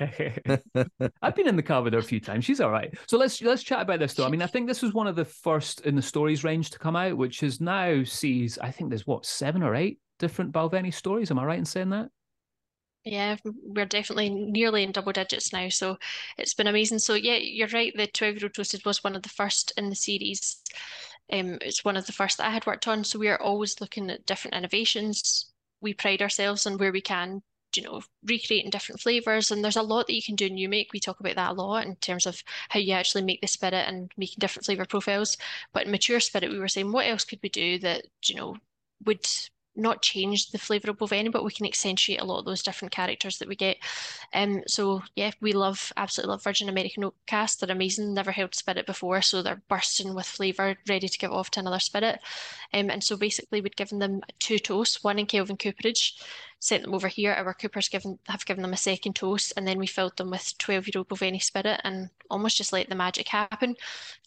I've 1.22 1.34
been 1.34 1.48
in 1.48 1.56
the 1.56 1.62
car 1.62 1.82
with 1.82 1.92
her 1.92 1.98
a 1.98 2.02
few 2.02 2.20
times. 2.20 2.44
She's 2.44 2.60
all 2.60 2.70
right. 2.70 2.92
So 3.06 3.18
let's 3.18 3.40
let's 3.42 3.62
chat 3.62 3.82
about 3.82 4.00
this 4.00 4.14
though. 4.14 4.26
I 4.26 4.30
mean, 4.30 4.42
I 4.42 4.46
think 4.46 4.66
this 4.66 4.82
was 4.82 4.92
one 4.92 5.06
of 5.06 5.16
the 5.16 5.24
first 5.24 5.80
in 5.82 5.96
the 5.96 6.02
stories 6.02 6.44
range 6.44 6.70
to 6.70 6.78
come 6.78 6.96
out, 6.96 7.16
which 7.16 7.42
is 7.42 7.60
now 7.60 8.04
sees. 8.04 8.58
I 8.58 8.70
think 8.70 8.90
there's 8.90 9.06
what 9.06 9.26
seven 9.26 9.62
or 9.62 9.74
eight 9.74 9.98
different 10.18 10.52
Balvenie 10.52 10.92
stories. 10.94 11.30
Am 11.30 11.38
I 11.38 11.44
right 11.44 11.58
in 11.58 11.64
saying 11.64 11.90
that? 11.90 12.10
Yeah, 13.04 13.36
we're 13.44 13.86
definitely 13.86 14.28
nearly 14.28 14.82
in 14.82 14.92
double 14.92 15.12
digits 15.12 15.52
now. 15.52 15.68
So 15.68 15.96
it's 16.36 16.54
been 16.54 16.66
amazing. 16.66 16.98
So 16.98 17.14
yeah, 17.14 17.36
you're 17.36 17.68
right. 17.68 17.92
The 17.96 18.06
12 18.06 18.40
year 18.40 18.48
toasted 18.48 18.84
was 18.84 19.02
one 19.02 19.16
of 19.16 19.22
the 19.22 19.28
first 19.28 19.72
in 19.76 19.88
the 19.88 19.96
series. 19.96 20.62
Um, 21.32 21.58
it's 21.62 21.84
one 21.84 21.96
of 21.96 22.06
the 22.06 22.12
first 22.12 22.38
that 22.38 22.46
I 22.46 22.50
had 22.50 22.66
worked 22.66 22.88
on. 22.88 23.04
So 23.04 23.18
we 23.18 23.28
are 23.28 23.40
always 23.40 23.80
looking 23.80 24.10
at 24.10 24.26
different 24.26 24.56
innovations. 24.56 25.52
We 25.80 25.94
pride 25.94 26.20
ourselves 26.20 26.66
on 26.66 26.76
where 26.76 26.92
we 26.92 27.00
can 27.00 27.42
you 27.74 27.82
know, 27.82 28.02
recreating 28.24 28.70
different 28.70 29.00
flavors. 29.00 29.50
And 29.50 29.62
there's 29.62 29.76
a 29.76 29.82
lot 29.82 30.06
that 30.06 30.14
you 30.14 30.22
can 30.22 30.36
do 30.36 30.46
in 30.46 30.54
new 30.54 30.68
make. 30.68 30.92
We 30.92 31.00
talk 31.00 31.20
about 31.20 31.36
that 31.36 31.50
a 31.50 31.54
lot 31.54 31.86
in 31.86 31.96
terms 31.96 32.26
of 32.26 32.42
how 32.68 32.80
you 32.80 32.92
actually 32.92 33.22
make 33.22 33.40
the 33.40 33.46
spirit 33.46 33.84
and 33.86 34.10
making 34.16 34.36
different 34.38 34.66
flavor 34.66 34.84
profiles. 34.86 35.36
But 35.72 35.84
in 35.86 35.90
mature 35.92 36.20
spirit, 36.20 36.50
we 36.50 36.58
were 36.58 36.68
saying, 36.68 36.92
what 36.92 37.06
else 37.06 37.24
could 37.24 37.40
we 37.42 37.48
do 37.48 37.78
that, 37.80 38.06
you 38.24 38.36
know, 38.36 38.56
would 39.04 39.26
not 39.78 40.02
change 40.02 40.50
the 40.50 40.58
flavour 40.58 40.90
of 40.90 40.98
Balvenie, 40.98 41.32
but 41.32 41.44
we 41.44 41.52
can 41.52 41.66
accentuate 41.66 42.20
a 42.20 42.24
lot 42.24 42.40
of 42.40 42.44
those 42.44 42.62
different 42.62 42.92
characters 42.92 43.38
that 43.38 43.48
we 43.48 43.56
get. 43.56 43.78
Um, 44.34 44.62
so 44.66 45.02
yeah, 45.14 45.30
we 45.40 45.52
love 45.52 45.92
absolutely 45.96 46.32
love 46.32 46.44
Virgin 46.44 46.68
American 46.68 47.04
Oak 47.04 47.14
Cask. 47.26 47.60
They're 47.60 47.70
amazing. 47.70 48.12
Never 48.12 48.32
held 48.32 48.54
spirit 48.54 48.86
before, 48.86 49.22
so 49.22 49.42
they're 49.42 49.62
bursting 49.68 50.14
with 50.14 50.26
flavour, 50.26 50.76
ready 50.88 51.08
to 51.08 51.18
give 51.18 51.32
off 51.32 51.50
to 51.52 51.60
another 51.60 51.78
spirit. 51.78 52.20
Um, 52.74 52.90
and 52.90 53.02
so 53.02 53.16
basically, 53.16 53.60
we'd 53.60 53.76
given 53.76 53.98
them 53.98 54.20
two 54.38 54.58
toasts, 54.58 55.02
one 55.02 55.18
in 55.18 55.26
Kelvin 55.26 55.56
Cooperage, 55.56 56.16
sent 56.60 56.82
them 56.82 56.94
over 56.94 57.08
here. 57.08 57.32
Our 57.32 57.54
Coopers 57.54 57.88
given 57.88 58.18
have 58.28 58.44
given 58.44 58.62
them 58.62 58.72
a 58.72 58.76
second 58.76 59.14
toast, 59.14 59.52
and 59.56 59.66
then 59.66 59.78
we 59.78 59.86
filled 59.86 60.16
them 60.16 60.30
with 60.30 60.58
12 60.58 60.88
year 60.88 60.92
old 60.98 61.08
Balvenie 61.08 61.42
spirit 61.42 61.80
and 61.84 62.10
almost 62.30 62.56
just 62.56 62.72
let 62.72 62.88
the 62.88 62.94
magic 62.94 63.28
happen. 63.28 63.76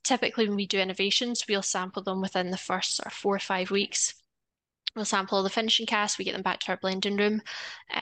Typically, 0.03 0.47
when 0.47 0.55
we 0.55 0.65
do 0.65 0.79
innovations, 0.79 1.45
we'll 1.47 1.61
sample 1.61 2.01
them 2.01 2.21
within 2.21 2.51
the 2.51 2.57
first 2.57 2.95
sort 2.95 3.07
of 3.07 3.13
four 3.13 3.35
or 3.35 3.39
five 3.39 3.69
weeks 3.69 4.15
We'll 4.95 5.05
sample 5.05 5.37
all 5.37 5.43
the 5.43 5.49
finishing 5.49 5.85
cask, 5.85 6.19
we 6.19 6.25
get 6.25 6.33
them 6.33 6.41
back 6.41 6.59
to 6.61 6.71
our 6.71 6.77
blending 6.77 7.15
room, 7.15 7.41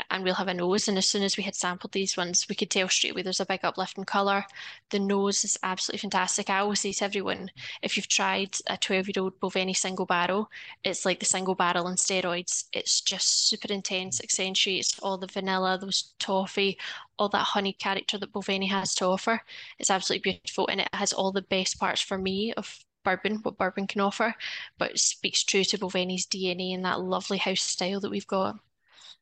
and 0.09 0.23
we'll 0.23 0.33
have 0.33 0.47
a 0.47 0.53
nose. 0.55 0.87
And 0.87 0.97
as 0.97 1.07
soon 1.07 1.21
as 1.21 1.37
we 1.37 1.43
had 1.43 1.53
sampled 1.53 1.91
these 1.91 2.17
ones, 2.17 2.47
we 2.49 2.55
could 2.55 2.71
tell 2.71 2.89
straight 2.89 3.11
away 3.11 3.21
there's 3.21 3.39
a 3.39 3.45
big 3.45 3.63
uplift 3.63 3.97
in 3.97 4.05
colour. 4.05 4.45
The 4.89 4.97
nose 4.99 5.45
is 5.45 5.57
absolutely 5.61 5.99
fantastic. 5.99 6.49
I 6.49 6.59
always 6.59 6.79
say 6.79 6.91
to 6.93 7.05
everyone, 7.05 7.51
if 7.83 7.95
you've 7.95 8.07
tried 8.07 8.57
a 8.67 8.75
12 8.77 9.07
year 9.07 9.23
old 9.23 9.39
Balvenie 9.39 9.77
single 9.77 10.07
barrel, 10.07 10.49
it's 10.83 11.05
like 11.05 11.19
the 11.19 11.25
single 11.25 11.53
barrel 11.55 11.85
on 11.85 11.95
steroids. 11.95 12.65
It's 12.73 13.01
just 13.01 13.47
super 13.47 13.71
intense, 13.71 14.19
accentuates 14.19 14.97
all 14.99 15.17
the 15.19 15.27
vanilla, 15.27 15.77
those 15.77 16.13
toffee, 16.19 16.79
all 17.19 17.29
that 17.29 17.43
honey 17.43 17.73
character 17.73 18.17
that 18.17 18.33
Balvenie 18.33 18.69
has 18.69 18.95
to 18.95 19.05
offer. 19.05 19.41
It's 19.77 19.91
absolutely 19.91 20.31
beautiful, 20.31 20.67
and 20.67 20.81
it 20.81 20.89
has 20.93 21.13
all 21.13 21.31
the 21.31 21.43
best 21.43 21.79
parts 21.79 22.01
for 22.01 22.17
me 22.17 22.53
of 22.53 22.83
bourbon, 23.03 23.37
what 23.43 23.57
bourbon 23.57 23.87
can 23.87 24.01
offer, 24.01 24.33
but 24.77 24.91
it 24.91 24.99
speaks 24.99 25.43
true 25.43 25.63
to 25.65 25.77
Balvenie's 25.77 26.25
DNA 26.25 26.73
and 26.73 26.85
that 26.85 27.01
lovely 27.01 27.37
house 27.37 27.61
style 27.61 27.99
that 27.99 28.11
we've 28.11 28.27
got. 28.27 28.59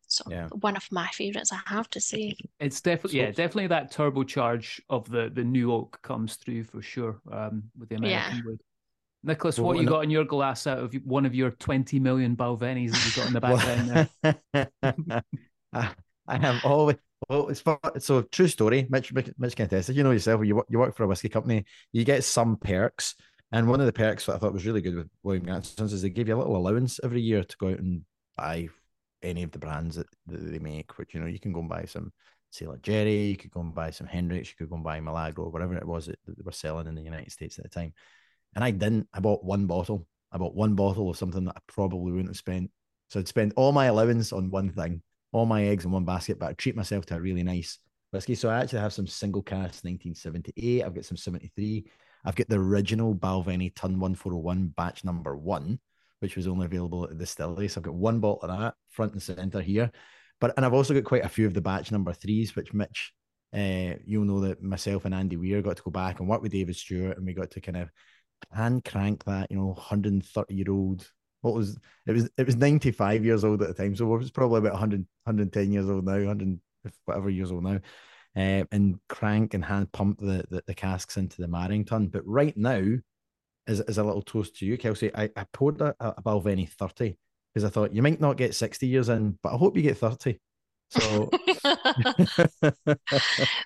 So 0.08 0.24
yeah. 0.30 0.48
one 0.48 0.78
of 0.78 0.90
my 0.92 1.08
favourites, 1.08 1.52
I 1.52 1.60
have 1.66 1.90
to 1.92 2.00
say. 2.00 2.36
It's 2.60 2.80
definitely 2.80 3.20
yeah, 3.20 3.28
definitely 3.28 3.68
that 3.68 3.92
turbocharge 3.92 4.80
of 4.90 5.10
the 5.10 5.30
the 5.34 5.44
new 5.44 5.74
oak 5.74 6.00
comes 6.02 6.36
through 6.36 6.64
for 6.64 6.82
sure. 6.82 7.20
Um, 7.30 7.64
with 7.78 7.90
the 7.90 7.96
American 7.96 8.38
yeah. 8.38 8.42
wood. 8.46 8.62
Nicholas, 9.24 9.60
well, 9.60 9.68
what 9.68 9.80
you 9.80 9.86
got 9.86 10.04
in 10.04 10.10
your 10.10 10.24
glass 10.24 10.66
out 10.66 10.80
of 10.80 10.94
one 11.04 11.26
of 11.26 11.36
your 11.36 11.52
twenty 11.52 12.00
million 12.00 12.38
Balvenies 12.38 12.92
that 12.92 13.06
you 13.06 13.22
got 13.22 13.28
in 13.28 13.34
the 13.34 13.42
background 13.42 14.10
end 14.24 15.02
there? 15.04 15.24
I 16.28 16.38
have 16.38 16.64
always 16.64 16.98
well. 17.28 17.50
It's 17.50 17.62
fun. 17.62 17.78
so 18.00 18.22
true 18.22 18.48
story. 18.48 18.88
Mitch, 18.90 19.14
Mitch 19.14 19.56
can 19.56 19.66
attest. 19.66 19.90
You 19.90 20.04
know 20.04 20.12
yourself. 20.12 20.46
You 20.46 20.58
work, 20.58 20.68
you 20.70 20.80
work 20.80 20.96
for 20.96 21.04
a 21.04 21.08
whiskey 21.08 21.30
company. 21.30 21.66
You 21.92 22.06
get 22.06 22.24
some 22.24 22.58
perks, 22.58 23.16
and 23.52 23.68
one 23.68 23.80
of 23.80 23.86
the 23.86 23.94
perks 23.94 24.26
that 24.26 24.36
I 24.36 24.38
thought 24.38 24.54
was 24.54 24.66
really 24.66 24.82
good 24.82 24.96
with 24.96 25.10
William 25.24 25.46
Grantsons 25.46 25.94
is 25.94 26.02
they 26.02 26.10
give 26.10 26.28
you 26.28 26.36
a 26.36 26.38
little 26.38 26.58
allowance 26.58 27.00
every 27.04 27.22
year 27.22 27.44
to 27.44 27.58
go 27.58 27.70
out 27.70 27.80
and 27.80 28.04
buy 28.36 28.68
any 29.24 29.44
of 29.44 29.52
the 29.52 29.60
brands 29.60 29.96
that, 29.96 30.08
that 30.28 30.38
they 30.38 30.60
make. 30.60 30.98
Which 30.98 31.14
you 31.14 31.20
know 31.20 31.28
you 31.28 31.40
can 31.40 31.54
go 31.54 31.62
and 31.62 31.70
buy 31.70 31.86
some 31.86 32.12
Sailor 32.52 32.78
Jerry, 32.78 33.26
you 33.26 33.38
could 33.38 33.52
go 33.52 33.62
and 33.62 33.74
buy 33.74 33.92
some 33.92 34.08
Hendrick's, 34.08 34.50
you 34.50 34.56
could 34.58 34.70
go 34.70 34.76
and 34.76 34.84
buy 34.84 35.00
Milagro, 35.00 35.50
whatever 35.50 35.76
it 35.76 35.88
was 35.88 36.08
that 36.08 36.20
they 36.26 36.34
were 36.44 36.52
selling 36.52 36.88
in 36.88 36.96
the 36.96 37.02
United 37.02 37.32
States 37.32 37.58
at 37.58 37.64
the 37.64 37.70
time. 37.70 37.94
And 38.56 38.64
I 38.64 38.72
didn't. 38.72 39.08
I 39.14 39.20
bought 39.20 39.44
one 39.44 39.66
bottle. 39.66 40.08
I 40.32 40.38
bought 40.38 40.56
one 40.56 40.76
bottle 40.76 41.10
of 41.10 41.18
something 41.18 41.46
that 41.46 41.56
I 41.58 41.62
probably 41.68 42.12
wouldn't 42.12 42.30
have 42.30 42.38
spent. 42.38 42.72
So 43.10 43.20
I'd 43.20 43.28
spend 43.28 43.54
all 43.56 43.72
my 43.72 43.86
allowance 43.86 44.34
on 44.34 44.52
one 44.52 44.72
thing, 44.72 45.02
all 45.32 45.46
my 45.46 45.66
eggs 45.66 45.86
in 45.86 45.92
one 45.92 46.06
basket, 46.06 46.40
but 46.40 46.50
I'd 46.50 46.58
treat 46.58 46.76
myself 46.76 47.06
to 47.08 47.16
a 47.16 47.22
really 47.22 47.44
nice 47.44 47.80
whiskey. 48.12 48.36
So 48.36 48.50
I 48.50 48.60
actually 48.60 48.80
have 48.80 48.94
some 48.94 49.08
single 49.08 49.42
cask 49.42 49.84
1978. 49.84 50.84
I've 50.84 50.96
got 50.96 51.06
some 51.06 51.18
73. 51.18 51.86
I've 52.26 52.36
got 52.36 52.50
the 52.50 52.60
original 52.60 53.16
Balvenie 53.16 53.74
Tun 53.76 54.00
1401 54.00 54.68
batch 54.76 55.04
number 55.04 55.36
one, 55.38 55.80
which 56.20 56.36
was 56.36 56.48
only 56.48 56.66
available 56.66 57.04
at 57.04 57.10
the 57.12 57.16
distillery. 57.16 57.68
So 57.68 57.80
I've 57.80 57.86
got 57.86 57.94
one 57.94 58.20
bottle 58.20 58.50
of 58.50 58.60
that 58.60 58.76
front 58.90 59.14
and 59.14 59.22
center 59.22 59.62
here. 59.62 59.92
But 60.40 60.54
and 60.56 60.66
I've 60.66 60.74
also 60.74 60.94
got 60.94 61.04
quite 61.04 61.26
a 61.26 61.30
few 61.30 61.48
of 61.48 61.54
the 61.54 61.62
batch 61.62 61.92
number 61.92 62.14
threes, 62.14 62.56
which 62.56 62.74
Mitch, 62.74 63.14
uh, 63.54 63.96
you'll 64.06 64.26
know 64.26 64.42
that 64.42 64.62
myself 64.62 65.06
and 65.06 65.16
Andy 65.16 65.38
Weir 65.38 65.62
got 65.62 65.78
to 65.78 65.84
go 65.84 65.92
back 65.92 66.20
and 66.20 66.30
work 66.30 66.42
with 66.42 66.52
David 66.52 66.76
Stewart, 66.76 67.18
and 67.18 67.26
we 67.26 67.34
got 67.34 67.52
to 67.52 67.62
kind 67.62 67.78
of 67.78 67.90
hand 68.52 68.86
crank 68.86 69.24
that, 69.26 69.50
you 69.50 69.58
know, 69.58 69.68
130 69.68 70.54
year 70.54 70.70
old. 70.70 71.10
What 71.42 71.54
was 71.54 71.78
it 72.06 72.12
was 72.12 72.30
it 72.38 72.46
was 72.46 72.56
95 72.56 73.26
years 73.26 73.44
old 73.44 73.62
at 73.62 73.70
the 73.70 73.74
time, 73.74 73.96
so 73.96 74.14
it 74.14 74.18
was 74.18 74.32
probably 74.32 74.60
about 74.60 74.74
100 74.74 75.08
110 75.24 75.72
years 75.72 75.90
old 75.90 76.06
now, 76.06 76.18
100 76.18 76.60
whatever 77.06 77.30
years 77.30 77.52
old 77.52 77.64
now. 77.64 77.80
Uh, 78.36 78.64
and 78.72 79.00
crank 79.10 79.56
and 79.56 79.66
hand 79.66 79.92
pump 79.92 80.20
the, 80.20 80.46
the, 80.52 80.64
the 80.68 80.76
casks 80.76 81.18
into 81.18 81.42
the 81.42 81.48
marrying 81.48 81.84
tun. 81.84 82.08
But 82.08 82.28
right 82.28 82.56
now, 82.56 82.84
as, 83.66 83.82
as 83.82 83.98
a 83.98 84.04
little 84.04 84.22
toast 84.22 84.58
to 84.58 84.66
you, 84.66 84.78
Kelsey, 84.78 85.12
I, 85.16 85.30
I 85.36 85.46
poured 85.54 85.82
a, 85.82 85.96
a 86.00 86.22
Balvenie 86.22 86.70
30 86.70 87.18
because 87.54 87.64
I 87.64 87.70
thought 87.70 87.96
you 87.96 88.04
might 88.04 88.22
not 88.22 88.38
get 88.38 88.54
60 88.54 88.86
years 88.86 89.10
in, 89.10 89.40
but 89.42 89.54
I 89.54 89.58
hope 89.58 89.76
you 89.76 89.82
get 89.82 89.98
30. 89.98 90.40
So 90.90 91.30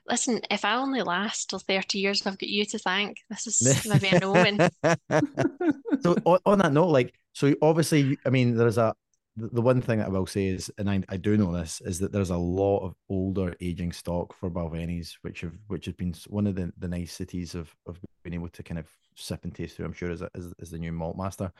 listen, 0.07 0.41
if 0.49 0.65
I 0.65 0.75
only 0.75 1.03
last 1.03 1.49
till 1.51 1.59
30 1.59 1.99
years, 1.99 2.25
I've 2.25 2.39
got 2.39 2.49
you 2.49 2.65
to 2.65 2.79
thank. 2.79 3.17
This 3.29 3.45
is 3.45 3.87
maybe 3.87 4.07
an 4.07 4.23
omen. 4.23 4.69
so 6.01 6.15
on, 6.25 6.39
on, 6.45 6.57
that 6.59 6.73
note, 6.73 6.87
like, 6.87 7.13
so 7.33 7.53
obviously, 7.61 8.17
I 8.25 8.31
mean, 8.31 8.55
there's 8.55 8.79
a 8.79 8.95
the 9.37 9.61
one 9.61 9.81
thing 9.81 9.99
that 9.99 10.07
I 10.07 10.11
will 10.11 10.25
say 10.25 10.47
is, 10.47 10.71
and 10.77 10.89
I, 10.89 11.01
I 11.07 11.17
do 11.17 11.37
know 11.37 11.53
this, 11.53 11.81
is 11.85 11.99
that 11.99 12.11
there's 12.11 12.31
a 12.31 12.37
lot 12.37 12.85
of 12.85 12.95
older 13.09 13.55
aging 13.61 13.93
stock 13.93 14.33
for 14.33 14.49
Balvenies, 14.49 15.13
which 15.21 15.41
have 15.41 15.53
which 15.67 15.85
has 15.85 15.95
been 15.95 16.13
one 16.27 16.47
of 16.47 16.55
the, 16.55 16.71
the 16.77 16.87
niceties 16.87 17.55
of 17.55 17.73
of 17.87 17.99
being 18.23 18.33
able 18.33 18.49
to 18.49 18.63
kind 18.63 18.79
of 18.79 18.87
sip 19.15 19.43
and 19.43 19.55
taste 19.55 19.77
through. 19.77 19.85
I'm 19.85 19.93
sure 19.93 20.11
as 20.11 20.21
as, 20.21 20.53
as 20.61 20.71
the 20.71 20.79
new 20.79 20.91
malt 20.91 21.17
master. 21.17 21.51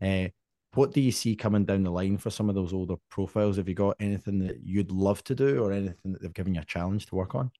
Uh, 0.00 0.28
what 0.74 0.92
do 0.92 1.00
you 1.00 1.10
see 1.10 1.34
coming 1.34 1.64
down 1.64 1.82
the 1.84 1.90
line 1.90 2.18
for 2.18 2.30
some 2.30 2.48
of 2.48 2.54
those 2.54 2.72
older 2.72 2.96
profiles? 3.08 3.56
Have 3.56 3.68
you 3.68 3.74
got 3.74 3.96
anything 3.98 4.38
that 4.40 4.60
you'd 4.62 4.92
love 4.92 5.24
to 5.24 5.34
do 5.34 5.64
or 5.64 5.72
anything 5.72 6.12
that 6.12 6.20
they've 6.20 6.34
given 6.34 6.54
you 6.54 6.60
a 6.60 6.64
challenge 6.64 7.06
to 7.06 7.14
work 7.14 7.34
on? 7.34 7.50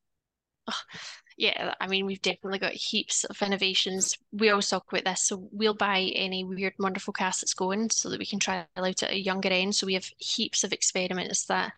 Oh, 0.68 0.72
yeah, 1.36 1.74
I 1.80 1.86
mean, 1.86 2.06
we've 2.06 2.22
definitely 2.22 2.58
got 2.58 2.72
heaps 2.72 3.24
of 3.24 3.40
innovations. 3.42 4.16
We 4.32 4.50
always 4.50 4.68
talk 4.70 4.86
about 4.90 5.04
this. 5.04 5.22
So 5.22 5.48
we'll 5.52 5.74
buy 5.74 6.10
any 6.14 6.44
weird, 6.44 6.74
wonderful 6.78 7.12
cast 7.12 7.42
that's 7.42 7.54
going 7.54 7.90
so 7.90 8.08
that 8.08 8.18
we 8.18 8.26
can 8.26 8.38
try 8.38 8.60
it 8.60 8.68
out 8.76 9.02
at 9.02 9.10
a 9.12 9.20
younger 9.20 9.50
end. 9.50 9.74
So 9.74 9.86
we 9.86 9.94
have 9.94 10.10
heaps 10.18 10.64
of 10.64 10.72
experiments 10.72 11.44
that 11.46 11.72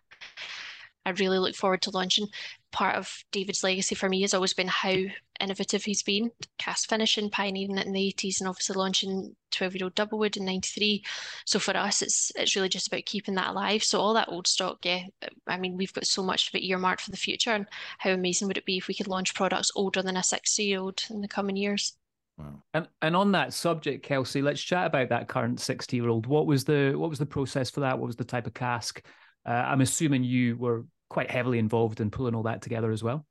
I 1.05 1.11
really 1.11 1.39
look 1.39 1.55
forward 1.55 1.81
to 1.83 1.91
launching. 1.91 2.27
Part 2.71 2.95
of 2.95 3.23
David's 3.31 3.63
legacy 3.63 3.95
for 3.95 4.09
me 4.09 4.21
has 4.21 4.33
always 4.33 4.53
been 4.53 4.67
how 4.67 4.93
innovative 5.39 5.83
he's 5.83 6.03
been. 6.03 6.29
Cask 6.57 6.87
finishing, 6.87 7.29
pioneering 7.31 7.77
it 7.77 7.87
in 7.87 7.93
the 7.93 8.13
80s, 8.15 8.39
and 8.39 8.47
obviously 8.47 8.75
launching 8.75 9.35
12 9.51 9.75
year 9.75 9.85
old 9.85 9.95
Doublewood 9.95 10.37
in 10.37 10.45
93. 10.45 11.03
So 11.45 11.57
for 11.57 11.75
us, 11.75 12.01
it's 12.01 12.31
it's 12.35 12.55
really 12.55 12.69
just 12.69 12.87
about 12.87 13.05
keeping 13.05 13.35
that 13.35 13.49
alive. 13.49 13.83
So 13.83 13.99
all 13.99 14.13
that 14.13 14.29
old 14.29 14.45
stock, 14.45 14.85
yeah, 14.85 15.03
I 15.47 15.57
mean, 15.57 15.77
we've 15.77 15.93
got 15.93 16.05
so 16.05 16.21
much 16.21 16.49
of 16.49 16.55
it 16.55 16.65
earmarked 16.65 17.01
for 17.01 17.11
the 17.11 17.17
future. 17.17 17.51
And 17.51 17.65
how 17.97 18.11
amazing 18.11 18.47
would 18.47 18.57
it 18.57 18.65
be 18.65 18.77
if 18.77 18.87
we 18.87 18.93
could 18.93 19.07
launch 19.07 19.33
products 19.33 19.71
older 19.75 20.03
than 20.03 20.17
a 20.17 20.23
60 20.23 20.63
year 20.63 20.79
old 20.79 21.03
in 21.09 21.21
the 21.21 21.27
coming 21.27 21.55
years? 21.55 21.97
Wow. 22.37 22.63
And 22.73 22.87
and 23.01 23.15
on 23.15 23.31
that 23.33 23.53
subject, 23.53 24.05
Kelsey, 24.05 24.41
let's 24.41 24.61
chat 24.61 24.87
about 24.87 25.09
that 25.09 25.27
current 25.27 25.59
60 25.59 25.97
year 25.97 26.07
old. 26.07 26.25
What 26.25 26.45
was 26.45 26.65
the 26.65 26.93
what 26.95 27.09
was 27.09 27.19
the 27.19 27.25
process 27.25 27.69
for 27.69 27.79
that? 27.81 27.97
What 27.97 28.07
was 28.07 28.15
the 28.15 28.23
type 28.23 28.47
of 28.47 28.53
cask? 28.53 29.03
Uh, 29.49 29.53
I'm 29.53 29.81
assuming 29.81 30.23
you 30.23 30.55
were 30.57 30.85
quite 31.09 31.31
heavily 31.31 31.57
involved 31.57 32.01
in 32.01 32.11
pulling 32.11 32.35
all 32.35 32.43
that 32.43 32.61
together 32.61 32.91
as 32.91 33.01
well. 33.01 33.25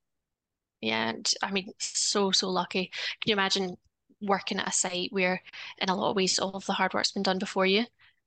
Yeah, 0.81 1.11
and 1.11 1.33
I 1.43 1.53
mean, 1.53 1.71
so 1.79 2.33
so 2.33 2.51
lucky. 2.51 2.91
Can 3.21 3.31
you 3.31 3.33
imagine 3.35 3.77
working 4.21 4.59
at 4.59 4.69
a 4.69 4.73
site 4.73 5.13
where, 5.13 5.41
in 5.79 5.89
a 5.89 5.95
lot 5.95 6.11
of 6.11 6.17
ways, 6.17 6.41
all 6.41 6.57
of 6.57 6.67
the 6.67 6.73
hard 6.73 6.93
work's 6.93 7.13
been 7.13 7.23
done 7.23 7.39
before 7.39 7.67
you? 7.67 7.85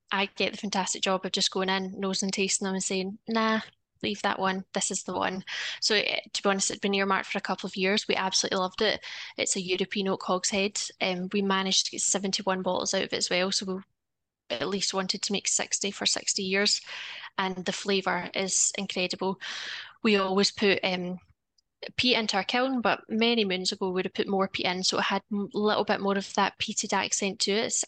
I 0.10 0.30
get 0.38 0.54
the 0.54 0.58
fantastic 0.58 1.02
job 1.02 1.26
of 1.26 1.34
just 1.34 1.52
going 1.52 1.68
in, 1.68 1.94
nosing 2.00 2.28
and 2.28 2.34
tasting 2.34 2.66
them, 2.66 2.76
and 2.76 2.84
saying, 2.84 3.18
"Nah, 3.28 3.60
leave 4.04 4.22
that 4.22 4.40
one. 4.40 4.64
This 4.74 4.92
is 4.92 5.04
the 5.04 5.14
one." 5.14 5.44
So, 5.82 5.96
it, 5.96 6.06
eh, 6.08 6.20
to 6.34 6.44
be 6.44 6.50
honest, 6.50 6.72
it'd 6.72 6.82
been 6.82 6.94
earmarked 6.94 7.28
for 7.28 7.38
a 7.40 7.42
couple 7.42 7.68
of 7.68 7.76
years. 7.76 8.08
We 8.08 8.16
absolutely 8.16 8.60
loved 8.60 8.82
it. 8.82 9.04
It's 9.38 9.58
a 9.58 9.62
European 9.62 10.08
oak 10.10 10.24
hogshead, 10.24 10.82
and 11.02 11.24
um, 11.24 11.30
we 11.34 11.42
managed 11.42 11.88
to 11.88 11.92
get 11.92 12.02
seventy-one 12.02 12.62
bottles 12.62 12.94
out 12.94 13.04
of 13.04 13.14
it 13.14 13.18
as 13.18 13.30
well. 13.30 13.52
So 13.52 13.66
we 13.66 13.82
at 14.52 14.68
least 14.68 14.94
wanted 14.94 15.22
to 15.24 15.34
make 15.34 15.48
60 15.48 15.92
for 15.92 16.06
60 16.06 16.44
years 16.44 16.82
and 17.38 17.66
the 17.66 17.72
flavour 17.72 18.30
is 18.34 18.72
incredible. 18.78 19.40
We 20.04 20.18
always 20.18 20.52
put 20.52 20.80
um, 20.84 21.20
peat 21.96 22.16
into 22.16 22.38
our 22.38 22.44
kiln, 22.44 22.82
but 22.82 23.02
many 23.10 23.46
moons 23.46 23.72
ago 23.72 23.88
we 23.88 23.94
would 23.94 24.06
have 24.06 24.14
put 24.14 24.28
more 24.28 24.48
peat 24.48 24.66
in, 24.66 24.84
so 24.84 25.00
it 25.00 25.04
had 25.04 25.22
a 25.32 25.46
little 25.54 25.84
bit 25.84 26.02
more 26.02 26.18
of 26.18 26.34
that 26.36 26.58
peated 26.60 26.94
accent 26.94 27.40
to 27.40 27.52
it. 27.52 27.66
It's, 27.66 27.86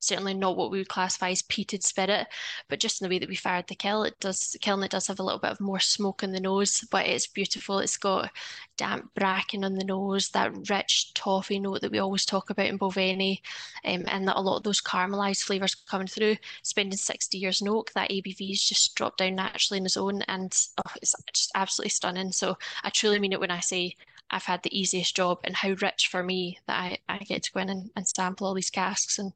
certainly 0.00 0.34
not 0.34 0.56
what 0.56 0.70
we 0.70 0.78
would 0.78 0.88
classify 0.88 1.30
as 1.30 1.42
peated 1.42 1.82
spirit, 1.82 2.26
but 2.68 2.80
just 2.80 3.00
in 3.00 3.08
the 3.08 3.14
way 3.14 3.18
that 3.18 3.28
we 3.28 3.36
fired 3.36 3.66
the 3.68 3.74
kiln, 3.74 4.06
it 4.06 4.18
does 4.18 4.56
kiln 4.60 4.82
it 4.82 4.90
does 4.90 5.06
have 5.06 5.20
a 5.20 5.22
little 5.22 5.38
bit 5.38 5.52
of 5.52 5.60
more 5.60 5.78
smoke 5.78 6.22
in 6.22 6.32
the 6.32 6.40
nose, 6.40 6.84
but 6.90 7.06
it's 7.06 7.26
beautiful. 7.26 7.78
It's 7.78 7.96
got 7.96 8.30
damp 8.76 9.12
bracken 9.14 9.64
on 9.64 9.74
the 9.74 9.84
nose, 9.84 10.30
that 10.30 10.68
rich 10.68 11.12
toffee 11.14 11.60
note 11.60 11.82
that 11.82 11.92
we 11.92 11.98
always 11.98 12.24
talk 12.24 12.50
about 12.50 12.66
in 12.66 12.78
Balvenie, 12.78 13.40
um, 13.84 14.04
and 14.08 14.26
that 14.26 14.36
a 14.36 14.40
lot 14.40 14.56
of 14.56 14.62
those 14.62 14.80
caramelized 14.80 15.42
flavors 15.44 15.74
coming 15.74 16.06
through. 16.06 16.36
Spending 16.62 16.96
60 16.96 17.38
years 17.38 17.60
in 17.60 17.68
oak, 17.68 17.92
that 17.92 18.10
ABV 18.10 18.52
is 18.52 18.64
just 18.64 18.94
dropped 18.94 19.18
down 19.18 19.34
naturally 19.34 19.78
in 19.78 19.86
its 19.86 19.96
own, 19.96 20.22
and 20.22 20.66
oh, 20.78 20.92
it's 21.02 21.14
just 21.32 21.52
absolutely 21.54 21.90
stunning. 21.90 22.32
So 22.32 22.56
I 22.82 22.90
truly 22.90 23.18
mean 23.18 23.32
it 23.32 23.40
when 23.40 23.50
I 23.50 23.60
say 23.60 23.96
I've 24.30 24.44
had 24.44 24.62
the 24.62 24.78
easiest 24.78 25.16
job 25.16 25.40
and 25.44 25.56
how 25.56 25.74
rich 25.80 26.08
for 26.08 26.22
me 26.22 26.58
that 26.66 26.78
I, 26.78 26.98
I 27.08 27.18
get 27.18 27.42
to 27.44 27.52
go 27.52 27.60
in 27.60 27.68
and, 27.68 27.90
and 27.96 28.06
sample 28.06 28.46
all 28.46 28.54
these 28.54 28.70
casks 28.70 29.18
and 29.18 29.32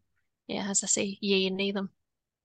yeah, 0.46 0.68
as 0.68 0.82
I 0.82 0.86
say, 0.86 1.18
yay 1.20 1.46
and 1.46 1.56
nay 1.56 1.72
them. 1.72 1.90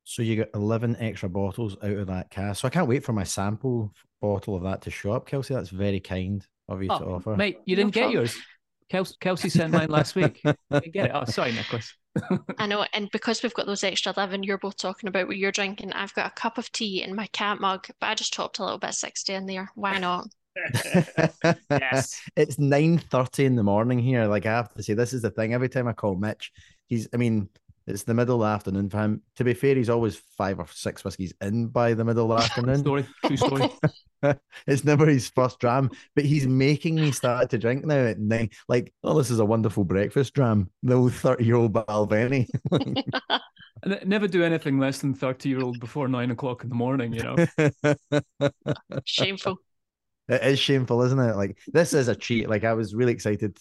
So 0.04 0.22
you 0.22 0.38
got 0.38 0.50
11 0.56 0.98
extra 1.00 1.30
bottles 1.30 1.78
out 1.84 1.92
of 1.92 2.08
that 2.08 2.32
cask. 2.32 2.62
So 2.62 2.68
I 2.68 2.72
can't 2.72 2.88
wait 2.88 3.04
for 3.04 3.14
my 3.14 3.24
sample 3.24 3.94
bottle 4.22 4.56
of 4.56 4.64
that 4.64 4.82
to 4.84 4.92
show 4.92 5.12
up, 5.12 5.28
Kelsey. 5.28 5.54
That's 5.54 5.70
very 5.70 6.00
kind 6.00 6.46
of 6.68 6.82
you 6.82 6.90
oh, 6.90 7.00
to 7.00 7.06
offer. 7.06 7.36
Mate, 7.36 7.60
you 7.66 7.76
didn't 7.76 7.96
no 7.96 8.02
get 8.02 8.12
yours. 8.12 8.36
Kelsey, 8.90 9.16
Kelsey 9.22 9.50
sent 9.50 9.72
mine 9.72 9.90
last 9.90 10.16
week. 10.16 10.42
get 10.44 10.96
it. 10.96 11.12
Oh, 11.14 11.26
sorry, 11.26 11.52
Nicholas. 11.52 11.94
I 12.58 12.66
know, 12.66 12.86
and 12.94 13.10
because 13.12 13.44
we've 13.44 13.54
got 13.54 13.68
those 13.68 13.84
extra 13.84 14.14
11 14.16 14.44
you're 14.44 14.58
both 14.58 14.78
talking 14.78 15.08
about 15.08 15.28
what 15.28 15.38
you're 15.38 15.52
drinking, 15.52 15.94
I've 15.94 16.14
got 16.16 16.32
a 16.32 16.34
cup 16.34 16.58
of 16.58 16.72
tea 16.72 17.04
in 17.04 17.16
my 17.16 17.28
cat 17.28 17.60
mug, 17.60 17.88
but 18.00 18.08
I 18.08 18.16
just 18.16 18.34
chopped 18.34 18.60
a 18.60 18.64
little 18.64 18.80
bit 18.80 18.94
60 18.94 19.34
in 19.34 19.46
there. 19.46 19.72
Why 19.76 20.00
not? 20.00 20.28
yes. 21.70 22.20
It's 22.36 22.56
9.30 22.56 23.46
in 23.46 23.56
the 23.56 23.64
morning 23.64 24.00
here. 24.00 24.26
Like 24.26 24.46
I 24.46 24.52
have 24.52 24.74
to 24.74 24.84
say, 24.84 24.96
this 24.96 25.14
is 25.14 25.22
the 25.22 25.30
thing. 25.30 25.54
Every 25.54 25.70
time 25.70 25.88
I 25.88 25.94
call 25.94 26.16
Mitch, 26.16 26.52
he's, 26.88 27.08
I 27.14 27.18
mean, 27.18 27.48
it's 27.90 28.04
the 28.04 28.14
middle 28.14 28.36
of 28.36 28.42
the 28.42 28.54
afternoon 28.54 28.90
for 28.90 29.00
him. 29.00 29.22
To 29.38 29.44
be 29.44 29.54
fair, 29.54 29.76
he's 29.76 29.90
always 29.90 30.16
five 30.38 30.60
or 30.60 30.68
six 30.72 31.04
whiskies 31.04 31.34
in 31.42 31.68
by 31.68 31.96
the 31.96 32.06
middle 32.06 32.32
of 32.32 32.38
the 32.38 32.44
afternoon. 32.46 32.78
story, 32.78 33.06
true 33.26 33.38
story. 33.38 33.70
it's 34.68 34.84
never 34.84 35.06
his 35.08 35.30
first 35.30 35.60
dram, 35.60 35.90
but 36.16 36.24
he's 36.26 36.48
making 36.48 36.96
me 36.96 37.12
start 37.12 37.50
to 37.50 37.58
drink 37.58 37.86
now 37.86 38.06
at 38.06 38.20
nine. 38.20 38.50
Like, 38.68 38.94
oh, 39.04 39.18
this 39.18 39.32
is 39.32 39.40
a 39.40 39.46
wonderful 39.46 39.84
breakfast 39.84 40.34
dram. 40.34 40.70
The 40.84 40.94
old 40.94 41.14
thirty-year-old 41.14 41.74
Balvenie. 41.74 42.48
never 44.06 44.28
do 44.28 44.44
anything 44.44 44.78
less 44.78 45.00
than 45.00 45.14
thirty-year-old 45.14 45.80
before 45.80 46.08
nine 46.08 46.32
o'clock 46.32 46.64
in 46.64 46.70
the 46.70 46.76
morning. 46.76 47.14
You 47.14 47.24
know, 47.24 48.50
shameful. 49.06 49.58
It 50.30 50.44
is 50.44 50.60
shameful, 50.60 51.02
isn't 51.02 51.20
it? 51.20 51.36
Like 51.36 51.58
this 51.74 51.94
is 51.94 52.08
a 52.08 52.16
cheat. 52.16 52.48
Like 52.48 52.64
I 52.64 52.74
was 52.74 52.94
really 52.94 53.12
excited 53.12 53.58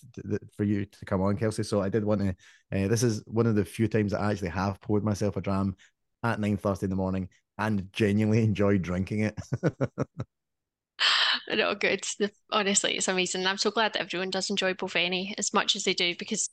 for 0.54 0.64
you 0.64 0.84
to 0.84 1.04
come 1.06 1.22
on, 1.22 1.36
Kelsey. 1.38 1.62
So 1.62 1.80
I 1.80 1.88
did 1.88 2.04
want 2.04 2.20
to. 2.20 2.28
Uh, 2.70 2.88
this 2.88 3.02
is 3.02 3.22
one 3.26 3.46
of 3.46 3.54
the 3.54 3.64
few 3.64 3.88
times 3.88 4.12
that 4.12 4.20
I 4.20 4.30
actually 4.30 4.50
have 4.50 4.80
poured 4.82 5.02
myself 5.02 5.38
a 5.38 5.40
dram 5.40 5.76
at 6.22 6.38
nine 6.38 6.58
thirty 6.58 6.84
in 6.84 6.90
the 6.90 6.96
morning 6.96 7.30
and 7.56 7.90
genuinely 7.92 8.44
enjoyed 8.44 8.82
drinking 8.82 9.20
it. 9.20 9.38
no, 11.48 11.74
good. 11.74 12.04
Honestly, 12.52 12.96
it's 12.96 13.08
amazing. 13.08 13.46
I'm 13.46 13.56
so 13.56 13.70
glad 13.70 13.94
that 13.94 14.02
everyone 14.02 14.30
does 14.30 14.50
enjoy 14.50 14.74
Balvenie 14.74 15.34
as 15.38 15.54
much 15.54 15.74
as 15.74 15.84
they 15.84 15.94
do 15.94 16.14
because 16.18 16.50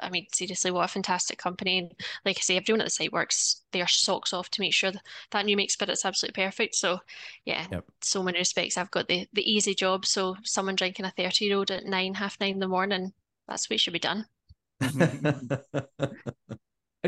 I 0.00 0.10
mean, 0.10 0.26
seriously, 0.32 0.70
what 0.70 0.84
a 0.84 0.88
fantastic 0.88 1.38
company. 1.38 1.78
And 1.78 1.92
like 2.24 2.38
I 2.38 2.40
say, 2.40 2.56
everyone 2.56 2.80
at 2.80 2.86
the 2.86 2.90
site 2.90 3.12
works 3.12 3.62
their 3.72 3.86
socks 3.86 4.32
off 4.32 4.50
to 4.50 4.60
make 4.60 4.74
sure 4.74 4.90
that, 4.90 5.02
that 5.30 5.44
new 5.44 5.56
make 5.56 5.70
spirit's 5.70 6.04
absolutely 6.04 6.42
perfect. 6.42 6.74
So 6.74 7.00
yeah, 7.44 7.66
yep. 7.70 7.84
so 8.00 8.22
many 8.22 8.38
respects. 8.38 8.76
I've 8.76 8.90
got 8.90 9.08
the 9.08 9.26
the 9.32 9.50
easy 9.50 9.74
job. 9.74 10.06
So 10.06 10.36
someone 10.44 10.76
drinking 10.76 11.06
a 11.06 11.10
30 11.10 11.44
year 11.44 11.56
old 11.56 11.70
at 11.70 11.84
nine, 11.84 12.14
half 12.14 12.40
nine 12.40 12.54
in 12.54 12.60
the 12.60 12.68
morning, 12.68 13.12
that's 13.46 13.68
what 13.68 13.80
should 13.80 13.92
be 13.92 13.98
done. 13.98 14.26
and 14.80 15.58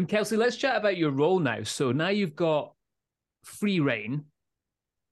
Kelsey, 0.09 0.37
let's 0.37 0.57
chat 0.57 0.77
about 0.77 0.97
your 0.97 1.11
role 1.11 1.39
now. 1.39 1.63
So 1.63 1.93
now 1.93 2.09
you've 2.09 2.37
got 2.37 2.75
free 3.45 3.81
reign. 3.81 4.25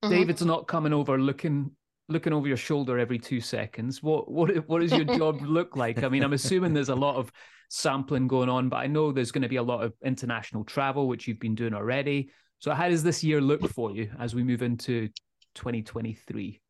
Mm-hmm. 0.02 0.14
David's 0.14 0.44
not 0.44 0.68
coming 0.68 0.92
over 0.92 1.18
looking 1.18 1.72
looking 2.08 2.32
over 2.32 2.48
your 2.48 2.56
shoulder 2.56 2.98
every 2.98 3.18
two 3.18 3.40
seconds. 3.40 4.02
What 4.02 4.30
what 4.30 4.50
what 4.68 4.80
does 4.80 4.92
your 4.92 5.04
job 5.04 5.40
look 5.42 5.76
like? 5.76 6.02
I 6.02 6.08
mean, 6.08 6.22
I'm 6.22 6.32
assuming 6.32 6.72
there's 6.72 6.88
a 6.88 6.94
lot 6.94 7.16
of 7.16 7.30
sampling 7.68 8.28
going 8.28 8.48
on, 8.48 8.68
but 8.68 8.76
I 8.76 8.86
know 8.86 9.12
there's 9.12 9.32
going 9.32 9.42
to 9.42 9.48
be 9.48 9.56
a 9.56 9.62
lot 9.62 9.84
of 9.84 9.92
international 10.04 10.64
travel, 10.64 11.06
which 11.06 11.28
you've 11.28 11.40
been 11.40 11.54
doing 11.54 11.74
already. 11.74 12.30
So 12.60 12.72
how 12.72 12.88
does 12.88 13.02
this 13.02 13.22
year 13.22 13.40
look 13.40 13.68
for 13.70 13.92
you 13.92 14.10
as 14.18 14.34
we 14.34 14.42
move 14.42 14.62
into 14.62 15.08
2023? 15.54 16.60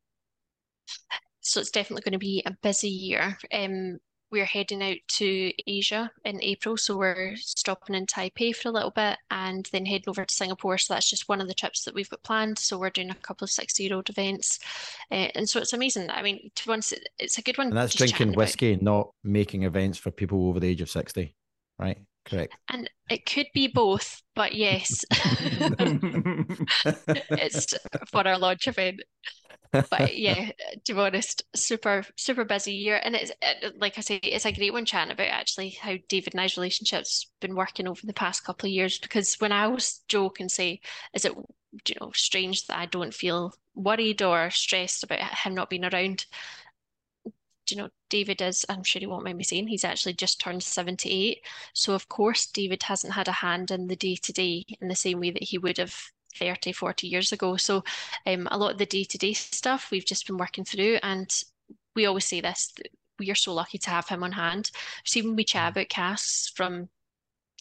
So 1.41 1.61
it's 1.61 1.71
definitely 1.71 2.03
going 2.03 2.13
to 2.13 2.19
be 2.19 2.43
a 2.45 2.55
busy 2.61 2.89
year. 2.89 3.37
Um, 3.51 3.97
we're 4.31 4.45
heading 4.45 4.83
out 4.83 4.97
to 5.07 5.51
Asia 5.67 6.11
in 6.23 6.41
April. 6.43 6.77
So 6.77 6.97
we're 6.97 7.35
stopping 7.37 7.95
in 7.95 8.05
Taipei 8.05 8.55
for 8.55 8.69
a 8.69 8.71
little 8.71 8.91
bit 8.91 9.17
and 9.31 9.67
then 9.71 9.85
heading 9.85 10.09
over 10.09 10.25
to 10.25 10.33
Singapore. 10.33 10.77
So 10.77 10.93
that's 10.93 11.09
just 11.09 11.29
one 11.29 11.41
of 11.41 11.47
the 11.47 11.53
trips 11.53 11.83
that 11.83 11.93
we've 11.93 12.09
got 12.09 12.23
planned. 12.23 12.59
So 12.59 12.77
we're 12.77 12.89
doing 12.89 13.09
a 13.09 13.15
couple 13.15 13.45
of 13.45 13.51
60 13.51 13.83
year 13.83 13.95
old 13.95 14.09
events. 14.09 14.59
Uh, 15.11 15.29
and 15.35 15.49
so 15.49 15.59
it's 15.59 15.73
amazing. 15.73 16.09
I 16.09 16.21
mean, 16.21 16.51
to 16.55 16.69
once 16.69 16.93
it's 17.17 17.37
a 17.37 17.41
good 17.41 17.57
one. 17.57 17.67
And 17.67 17.77
that's 17.77 17.95
drinking 17.95 18.33
whiskey, 18.33 18.73
about. 18.73 18.83
not 18.83 19.09
making 19.23 19.63
events 19.63 19.97
for 19.97 20.11
people 20.11 20.47
over 20.47 20.59
the 20.59 20.67
age 20.67 20.81
of 20.81 20.89
60, 20.89 21.35
right? 21.77 21.97
Correct. 22.29 22.53
And 22.71 22.89
it 23.09 23.25
could 23.25 23.47
be 23.53 23.67
both, 23.67 24.21
but 24.35 24.53
yes, 24.53 25.03
it's 27.11 27.73
for 28.11 28.27
our 28.27 28.37
launch 28.37 28.67
event 28.67 29.01
but 29.89 30.17
yeah, 30.17 30.51
to 30.85 30.93
be 30.93 30.99
honest, 30.99 31.43
super 31.55 32.05
super 32.15 32.45
busy 32.45 32.73
year, 32.73 33.01
and 33.03 33.15
it's 33.15 33.31
like 33.77 33.97
I 33.97 34.01
say, 34.01 34.17
it's 34.17 34.45
a 34.45 34.51
great 34.51 34.73
one 34.73 34.85
chatting 34.85 35.11
about 35.11 35.27
actually 35.27 35.69
how 35.69 35.95
David 36.07 36.33
and 36.33 36.41
I's 36.41 36.57
relationship's 36.57 37.27
been 37.39 37.55
working 37.55 37.87
over 37.87 38.01
the 38.05 38.13
past 38.13 38.43
couple 38.43 38.67
of 38.67 38.73
years. 38.73 38.99
Because 38.99 39.35
when 39.39 39.51
I 39.51 39.63
always 39.63 40.01
joke 40.07 40.39
and 40.39 40.51
say, 40.51 40.81
"Is 41.13 41.25
it 41.25 41.33
you 41.87 41.95
know 41.99 42.11
strange 42.13 42.67
that 42.67 42.77
I 42.77 42.85
don't 42.85 43.13
feel 43.13 43.53
worried 43.75 44.21
or 44.21 44.49
stressed 44.51 45.03
about 45.03 45.21
him 45.39 45.55
not 45.55 45.69
being 45.69 45.85
around?" 45.85 46.25
You 47.71 47.77
know, 47.77 47.89
David 48.09 48.41
is, 48.41 48.65
I'm 48.69 48.83
sure 48.83 48.99
he 48.99 49.07
won't 49.07 49.23
mind 49.23 49.37
me 49.37 49.43
saying, 49.43 49.67
he's 49.67 49.83
actually 49.83 50.13
just 50.13 50.39
turned 50.39 50.63
78. 50.63 51.39
So, 51.73 51.93
of 51.93 52.07
course, 52.09 52.47
David 52.47 52.83
hasn't 52.83 53.13
had 53.13 53.27
a 53.27 53.33
hand 53.33 53.71
in 53.71 53.87
the 53.87 53.95
day 53.95 54.15
to 54.15 54.33
day 54.33 54.65
in 54.81 54.87
the 54.87 54.95
same 54.95 55.19
way 55.19 55.31
that 55.31 55.43
he 55.43 55.57
would 55.57 55.77
have 55.77 55.95
30, 56.35 56.71
40 56.71 57.07
years 57.07 57.31
ago. 57.31 57.57
So 57.57 57.83
um, 58.25 58.47
a 58.51 58.57
lot 58.57 58.71
of 58.71 58.77
the 58.77 58.85
day-to-day 58.85 59.33
stuff 59.33 59.89
we've 59.91 60.05
just 60.05 60.27
been 60.27 60.37
working 60.37 60.63
through 60.63 60.99
and 61.03 61.31
we 61.95 62.05
always 62.05 62.25
say 62.25 62.41
this, 62.41 62.73
we 63.19 63.29
are 63.29 63.35
so 63.35 63.53
lucky 63.53 63.77
to 63.79 63.89
have 63.89 64.07
him 64.07 64.23
on 64.23 64.31
hand. 64.31 64.71
See 65.05 65.21
when 65.21 65.35
we 65.35 65.43
chat 65.43 65.69
mm. 65.69 65.71
about 65.71 65.89
casts 65.89 66.49
from 66.49 66.89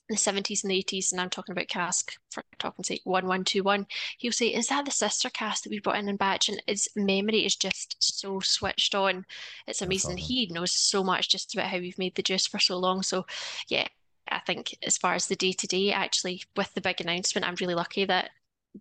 the 0.08 0.16
70s 0.16 0.64
and 0.64 0.70
the 0.70 0.82
80s, 0.82 1.12
and 1.12 1.20
I'm 1.20 1.30
talking 1.30 1.52
about 1.52 1.68
cask 1.68 2.12
for 2.30 2.42
talking 2.58 2.84
say 2.84 3.00
1121, 3.04 3.86
he'll 4.18 4.32
say, 4.32 4.48
Is 4.48 4.68
that 4.68 4.84
the 4.84 4.90
sister 4.90 5.28
cask 5.30 5.64
that 5.64 5.70
we 5.70 5.80
brought 5.80 5.98
in 5.98 6.08
in 6.08 6.16
batch? 6.16 6.48
And 6.48 6.62
his 6.66 6.88
memory 6.96 7.44
is 7.44 7.56
just 7.56 7.96
so 8.00 8.40
switched 8.40 8.94
on. 8.94 9.26
It's 9.66 9.82
amazing. 9.82 10.16
He 10.16 10.46
knows 10.46 10.72
so 10.72 11.04
much 11.04 11.28
just 11.28 11.54
about 11.54 11.68
how 11.68 11.78
we've 11.78 11.98
made 11.98 12.14
the 12.14 12.22
juice 12.22 12.46
for 12.46 12.58
so 12.58 12.78
long. 12.78 13.02
So 13.02 13.26
yeah, 13.68 13.86
I 14.30 14.40
think 14.40 14.76
as 14.82 14.96
far 14.96 15.14
as 15.14 15.26
the 15.26 15.36
day 15.36 15.52
to 15.52 15.66
day, 15.66 15.92
actually, 15.92 16.42
with 16.56 16.72
the 16.74 16.80
big 16.80 17.00
announcement, 17.00 17.46
I'm 17.46 17.56
really 17.60 17.74
lucky 17.74 18.04
that 18.06 18.30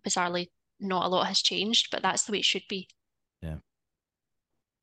bizarrely 0.06 0.48
not 0.80 1.04
a 1.04 1.08
lot 1.08 1.26
has 1.26 1.42
changed, 1.42 1.88
but 1.90 2.02
that's 2.02 2.24
the 2.24 2.32
way 2.32 2.38
it 2.38 2.44
should 2.44 2.62
be. 2.68 2.88
Yeah. 3.42 3.56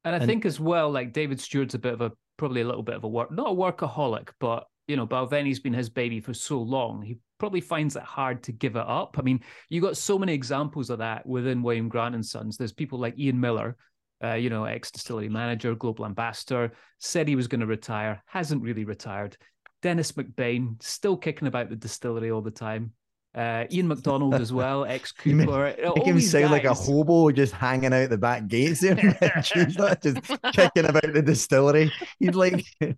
And 0.04 0.16
I 0.16 0.20
and, 0.20 0.26
think 0.26 0.46
as 0.46 0.60
well, 0.60 0.92
like 0.92 1.14
David 1.14 1.40
Stewart's 1.40 1.74
a 1.74 1.80
bit 1.80 1.94
of 1.94 2.02
a 2.02 2.12
probably 2.38 2.62
a 2.62 2.66
little 2.66 2.84
bit 2.84 2.96
of 2.96 3.04
a 3.04 3.08
work, 3.08 3.32
not 3.32 3.48
a 3.48 3.56
workaholic, 3.56 4.30
but 4.40 4.68
you 4.88 4.96
know, 4.96 5.08
Balvenie 5.08 5.50
has 5.50 5.60
been 5.60 5.74
his 5.74 5.90
baby 5.90 6.20
for 6.20 6.34
so 6.34 6.62
long. 6.62 7.02
He 7.02 7.18
probably 7.38 7.62
finds 7.62 7.96
it 7.96 8.04
hard 8.04 8.44
to 8.44 8.52
give 8.52 8.76
it 8.76 8.86
up. 8.86 9.18
I 9.18 9.22
mean, 9.22 9.42
you 9.70 9.82
got 9.82 9.98
so 9.98 10.20
many 10.20 10.34
examples 10.34 10.90
of 10.90 11.00
that 11.00 11.26
within 11.26 11.64
William 11.64 11.90
Grant 11.90 12.16
and 12.16 12.26
Sons. 12.26 12.58
There's 12.58 12.74
people 12.74 13.00
like 13.00 13.18
Ian 13.18 13.40
Millar, 13.40 13.76
uh, 14.24 14.34
you 14.34 14.50
know, 14.50 14.66
ex 14.66 14.92
distillery 14.92 15.30
manager, 15.30 15.76
global 15.76 16.06
ambassador, 16.06 16.74
said 17.00 17.28
he 17.28 17.36
was 17.36 17.48
going 17.48 17.62
to 17.62 17.68
retire, 17.68 18.22
hasn't 18.28 18.62
really 18.62 18.86
retired. 18.86 19.38
Dennis 19.82 20.12
McBain 20.14 20.82
still 20.82 21.18
kicking 21.18 21.48
about 21.48 21.70
the 21.70 21.76
distillery 21.76 22.32
all 22.32 22.42
the 22.42 22.52
time. 22.52 22.94
Uh, 23.36 23.66
Ian 23.70 23.90
McDonald 23.90 24.36
as 24.36 24.54
well, 24.54 24.86
ex 24.90 25.12
Cooper. 25.12 25.76
Make 25.96 26.06
him 26.06 26.22
sound 26.22 26.46
guys. 26.46 26.52
like 26.52 26.64
a 26.64 26.74
hobo 26.74 27.32
just 27.32 27.54
hanging 27.54 27.94
out 27.94 28.10
the 28.10 28.18
back 28.18 28.48
gates 28.48 28.80
there. 28.80 28.96
Just 29.44 30.24
kicking 30.54 30.86
about 30.86 31.14
the 31.14 31.22
distillery. 31.22 31.92
He's 32.18 32.34
like 32.34 32.64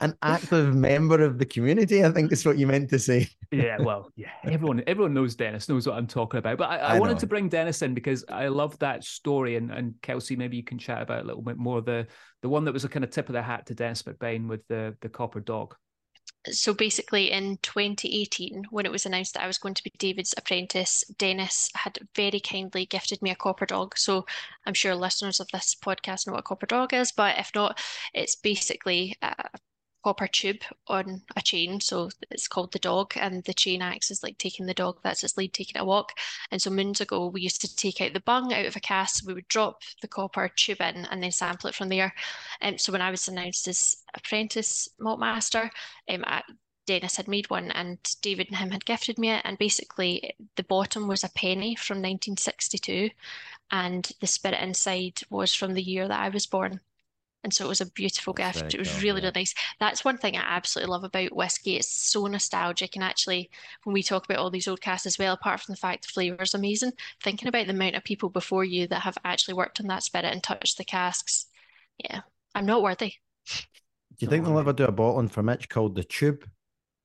an 0.00 0.16
active 0.22 0.74
member 0.74 1.22
of 1.22 1.38
the 1.38 1.46
community. 1.46 2.04
I 2.04 2.10
think 2.10 2.32
is 2.32 2.44
what 2.44 2.58
you 2.58 2.66
meant 2.66 2.90
to 2.90 2.98
say. 2.98 3.28
yeah, 3.50 3.76
well, 3.80 4.10
yeah, 4.16 4.30
everyone 4.44 4.82
everyone 4.86 5.14
knows 5.14 5.34
Dennis 5.34 5.68
knows 5.68 5.86
what 5.86 5.96
I'm 5.96 6.06
talking 6.06 6.38
about. 6.38 6.58
But 6.58 6.70
I, 6.70 6.76
I, 6.76 6.96
I 6.96 6.98
wanted 6.98 7.14
know. 7.14 7.20
to 7.20 7.26
bring 7.26 7.48
Dennis 7.48 7.82
in 7.82 7.94
because 7.94 8.24
I 8.28 8.48
love 8.48 8.78
that 8.78 9.04
story, 9.04 9.56
and 9.56 9.70
and 9.70 9.94
Kelsey, 10.02 10.36
maybe 10.36 10.56
you 10.56 10.64
can 10.64 10.78
chat 10.78 11.02
about 11.02 11.22
a 11.22 11.26
little 11.26 11.42
bit 11.42 11.56
more 11.56 11.80
the 11.80 12.06
the 12.42 12.48
one 12.48 12.64
that 12.64 12.72
was 12.72 12.84
a 12.84 12.88
kind 12.88 13.04
of 13.04 13.10
tip 13.10 13.28
of 13.28 13.32
the 13.32 13.42
hat 13.42 13.66
to 13.66 13.74
Dennis 13.74 14.02
McBain 14.02 14.48
with 14.48 14.66
the 14.68 14.96
the 15.00 15.08
copper 15.08 15.40
dog 15.40 15.74
so 16.50 16.72
basically 16.72 17.30
in 17.30 17.58
2018 17.62 18.64
when 18.70 18.86
it 18.86 18.92
was 18.92 19.06
announced 19.06 19.34
that 19.34 19.42
i 19.42 19.46
was 19.46 19.58
going 19.58 19.74
to 19.74 19.82
be 19.82 19.92
david's 19.98 20.34
apprentice 20.36 21.04
dennis 21.18 21.68
had 21.74 21.98
very 22.14 22.40
kindly 22.40 22.86
gifted 22.86 23.20
me 23.22 23.30
a 23.30 23.36
copper 23.36 23.66
dog 23.66 23.96
so 23.96 24.24
i'm 24.66 24.74
sure 24.74 24.94
listeners 24.94 25.40
of 25.40 25.48
this 25.52 25.74
podcast 25.74 26.26
know 26.26 26.32
what 26.32 26.40
a 26.40 26.42
copper 26.42 26.66
dog 26.66 26.94
is 26.94 27.12
but 27.12 27.38
if 27.38 27.50
not 27.54 27.80
it's 28.14 28.36
basically 28.36 29.16
a 29.22 29.34
copper 30.04 30.26
tube 30.26 30.62
on 30.86 31.22
a 31.36 31.42
chain. 31.42 31.80
So 31.80 32.10
it's 32.30 32.48
called 32.48 32.72
the 32.72 32.78
dog, 32.78 33.12
and 33.16 33.42
the 33.44 33.54
chain 33.54 33.82
acts 33.82 34.10
as 34.10 34.22
like 34.22 34.38
taking 34.38 34.66
the 34.66 34.74
dog, 34.74 34.98
that's 35.02 35.24
its 35.24 35.36
lead, 35.36 35.52
taking 35.52 35.80
a 35.80 35.84
walk. 35.84 36.12
And 36.50 36.60
so 36.60 36.70
moons 36.70 37.00
ago, 37.00 37.26
we 37.26 37.40
used 37.40 37.60
to 37.62 37.76
take 37.76 38.00
out 38.00 38.12
the 38.12 38.20
bung 38.20 38.52
out 38.52 38.66
of 38.66 38.76
a 38.76 38.80
cask, 38.80 39.26
we 39.26 39.34
would 39.34 39.48
drop 39.48 39.82
the 40.00 40.08
copper 40.08 40.48
tube 40.48 40.80
in 40.80 41.06
and 41.06 41.22
then 41.22 41.32
sample 41.32 41.68
it 41.68 41.74
from 41.74 41.88
there. 41.88 42.14
And 42.60 42.74
um, 42.74 42.78
so 42.78 42.92
when 42.92 43.02
I 43.02 43.10
was 43.10 43.28
announced 43.28 43.68
as 43.68 43.96
apprentice 44.14 44.88
malt 44.98 45.20
master, 45.20 45.70
um, 46.08 46.24
I, 46.26 46.42
Dennis 46.86 47.16
had 47.16 47.28
made 47.28 47.50
one 47.50 47.70
and 47.72 47.98
David 48.22 48.48
and 48.48 48.56
him 48.56 48.70
had 48.70 48.86
gifted 48.86 49.18
me 49.18 49.30
it. 49.30 49.42
And 49.44 49.58
basically, 49.58 50.32
the 50.56 50.62
bottom 50.64 51.06
was 51.06 51.22
a 51.22 51.28
penny 51.28 51.74
from 51.74 51.98
1962, 51.98 53.10
and 53.70 54.10
the 54.20 54.26
spirit 54.26 54.62
inside 54.62 55.20
was 55.28 55.52
from 55.52 55.74
the 55.74 55.82
year 55.82 56.08
that 56.08 56.18
I 56.18 56.30
was 56.30 56.46
born. 56.46 56.80
And 57.48 57.54
so 57.54 57.64
it 57.64 57.68
was 57.68 57.80
a 57.80 57.90
beautiful 57.92 58.34
That's 58.34 58.60
gift. 58.60 58.74
It 58.74 58.78
was 58.78 58.90
cool, 58.90 59.00
really, 59.00 59.22
yeah. 59.22 59.28
really 59.28 59.32
nice. 59.36 59.54
That's 59.80 60.04
one 60.04 60.18
thing 60.18 60.36
I 60.36 60.42
absolutely 60.44 60.92
love 60.92 61.04
about 61.04 61.34
whiskey. 61.34 61.76
It's 61.76 61.90
so 61.90 62.26
nostalgic. 62.26 62.94
And 62.94 63.02
actually, 63.02 63.48
when 63.84 63.94
we 63.94 64.02
talk 64.02 64.26
about 64.26 64.36
all 64.36 64.50
these 64.50 64.68
old 64.68 64.82
casks 64.82 65.06
as 65.06 65.18
well, 65.18 65.32
apart 65.32 65.60
from 65.60 65.72
the 65.72 65.78
fact 65.78 66.02
the 66.02 66.12
flavour 66.12 66.42
is 66.42 66.52
amazing, 66.52 66.92
thinking 67.22 67.48
about 67.48 67.66
the 67.66 67.72
amount 67.72 67.94
of 67.94 68.04
people 68.04 68.28
before 68.28 68.64
you 68.64 68.86
that 68.88 69.00
have 69.00 69.16
actually 69.24 69.54
worked 69.54 69.80
on 69.80 69.86
that 69.86 70.02
spirit 70.02 70.26
and 70.26 70.42
touched 70.42 70.76
the 70.76 70.84
casks, 70.84 71.46
yeah, 71.96 72.20
I'm 72.54 72.66
not 72.66 72.82
worthy. 72.82 73.14
Do 73.46 74.26
you 74.26 74.28
think 74.28 74.44
they'll 74.44 74.58
ever 74.58 74.74
do 74.74 74.84
a 74.84 74.92
bottling 74.92 75.28
for 75.28 75.42
Mitch 75.42 75.70
called 75.70 75.94
the 75.94 76.04
Tube? 76.04 76.46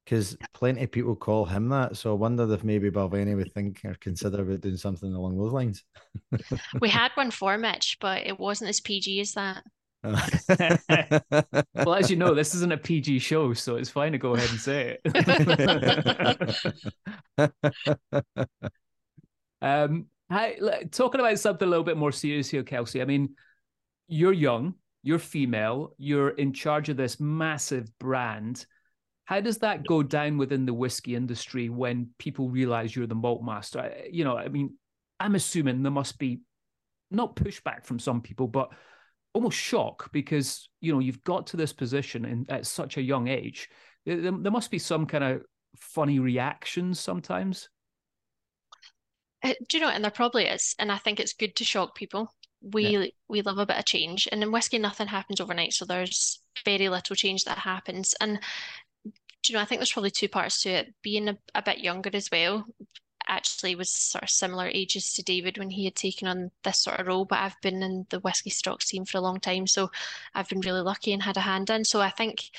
Because 0.03 0.35
plenty 0.53 0.83
of 0.83 0.91
people 0.91 1.15
call 1.15 1.45
him 1.45 1.69
that. 1.69 1.95
So 1.95 2.11
I 2.11 2.15
wonder 2.15 2.53
if 2.53 2.65
maybe 2.65 2.91
Balvenie 2.91 3.37
would 3.37 3.53
think 3.53 3.79
or 3.85 3.95
consider 4.01 4.41
about 4.41 4.59
doing 4.59 4.75
something 4.75 5.13
along 5.13 5.37
those 5.37 5.53
lines. 5.53 5.85
we 6.81 6.89
had 6.89 7.11
one 7.13 7.31
for 7.31 7.57
Mitch, 7.57 7.95
but 8.01 8.27
it 8.27 8.37
wasn't 8.37 8.69
as 8.69 8.81
PG 8.81 9.21
as 9.21 9.31
that. 9.35 9.63
Well, 10.03 11.93
as 11.95 12.09
you 12.09 12.17
know, 12.17 12.33
this 12.35 12.53
isn't 12.55 12.73
a 12.73 12.77
PG 12.77 13.19
show, 13.19 13.53
so 13.53 13.75
it's 13.77 13.89
fine 13.89 14.11
to 14.11 14.17
go 14.17 14.35
ahead 14.35 14.49
and 14.49 14.59
say 14.59 14.97
it. 15.03 15.13
um, 19.61 20.05
hi, 20.29 20.55
talking 20.91 21.21
about 21.21 21.39
something 21.39 21.67
a 21.67 21.69
little 21.71 21.85
bit 21.85 21.97
more 21.97 22.11
serious 22.11 22.49
here, 22.49 22.63
Kelsey. 22.63 23.01
I 23.01 23.05
mean, 23.05 23.35
you're 24.07 24.33
young, 24.33 24.75
you're 25.03 25.19
female, 25.19 25.93
you're 25.97 26.29
in 26.29 26.53
charge 26.53 26.89
of 26.89 26.97
this 26.97 27.19
massive 27.19 27.87
brand. 27.99 28.65
How 29.25 29.39
does 29.39 29.59
that 29.59 29.87
go 29.87 30.03
down 30.03 30.37
within 30.37 30.65
the 30.65 30.73
whiskey 30.73 31.15
industry 31.15 31.69
when 31.69 32.09
people 32.17 32.49
realize 32.49 32.93
you're 32.93 33.07
the 33.07 33.15
malt 33.15 33.41
master? 33.41 33.93
You 34.11 34.25
know, 34.25 34.37
I 34.37 34.49
mean, 34.49 34.75
I'm 35.19 35.35
assuming 35.35 35.81
there 35.81 35.91
must 35.91 36.19
be 36.19 36.41
not 37.09 37.37
pushback 37.37 37.85
from 37.85 37.99
some 37.99 38.21
people, 38.21 38.47
but 38.47 38.69
almost 39.33 39.57
shock 39.57 40.11
because 40.11 40.69
you 40.81 40.93
know 40.93 40.99
you've 40.99 41.23
got 41.23 41.47
to 41.47 41.57
this 41.57 41.73
position 41.73 42.25
in, 42.25 42.45
at 42.49 42.65
such 42.65 42.97
a 42.97 43.01
young 43.01 43.27
age. 43.27 43.69
There, 44.05 44.19
there 44.21 44.51
must 44.51 44.71
be 44.71 44.79
some 44.79 45.05
kind 45.05 45.23
of 45.23 45.41
funny 45.77 46.19
reactions 46.19 46.99
sometimes. 46.99 47.69
Uh, 49.43 49.53
do 49.67 49.77
you 49.77 49.83
know? 49.83 49.89
And 49.89 50.03
there 50.03 50.11
probably 50.11 50.45
is, 50.45 50.75
and 50.79 50.91
I 50.91 50.97
think 50.97 51.19
it's 51.19 51.33
good 51.33 51.55
to 51.57 51.63
shock 51.63 51.95
people. 51.95 52.33
We 52.61 52.87
yeah. 52.87 53.05
we 53.27 53.41
love 53.41 53.57
a 53.57 53.65
bit 53.65 53.77
of 53.77 53.85
change, 53.85 54.27
and 54.31 54.41
in 54.41 54.51
whiskey, 54.51 54.77
nothing 54.77 55.07
happens 55.07 55.41
overnight. 55.41 55.73
So 55.73 55.85
there's 55.85 56.41
very 56.63 56.89
little 56.89 57.15
change 57.15 57.43
that 57.45 57.57
happens, 57.57 58.15
and 58.21 58.39
do 59.03 59.51
you 59.51 59.57
know, 59.57 59.61
I 59.61 59.65
think 59.65 59.79
there's 59.79 59.91
probably 59.91 60.11
two 60.11 60.29
parts 60.29 60.61
to 60.61 60.69
it. 60.69 60.93
Being 61.01 61.27
a, 61.27 61.37
a 61.53 61.61
bit 61.61 61.79
younger 61.79 62.09
as 62.13 62.29
well, 62.31 62.65
actually 63.27 63.75
was 63.75 63.89
sort 63.89 64.23
of 64.23 64.29
similar 64.29 64.67
ages 64.67 65.13
to 65.13 65.23
David 65.23 65.57
when 65.57 65.69
he 65.71 65.85
had 65.85 65.95
taken 65.95 66.27
on 66.27 66.51
this 66.63 66.79
sort 66.79 66.99
of 66.99 67.07
role, 67.07 67.25
but 67.25 67.39
I've 67.39 67.59
been 67.61 67.83
in 67.83 68.05
the 68.09 68.19
whisky 68.19 68.49
stocks 68.49 68.87
team 68.87 69.05
for 69.05 69.17
a 69.17 69.21
long 69.21 69.39
time, 69.39 69.67
so 69.67 69.91
I've 70.35 70.49
been 70.49 70.61
really 70.61 70.81
lucky 70.81 71.13
and 71.13 71.23
had 71.23 71.37
a 71.37 71.41
hand 71.41 71.69
in. 71.69 71.85
So 71.85 72.01
I 72.01 72.09
think 72.09 72.51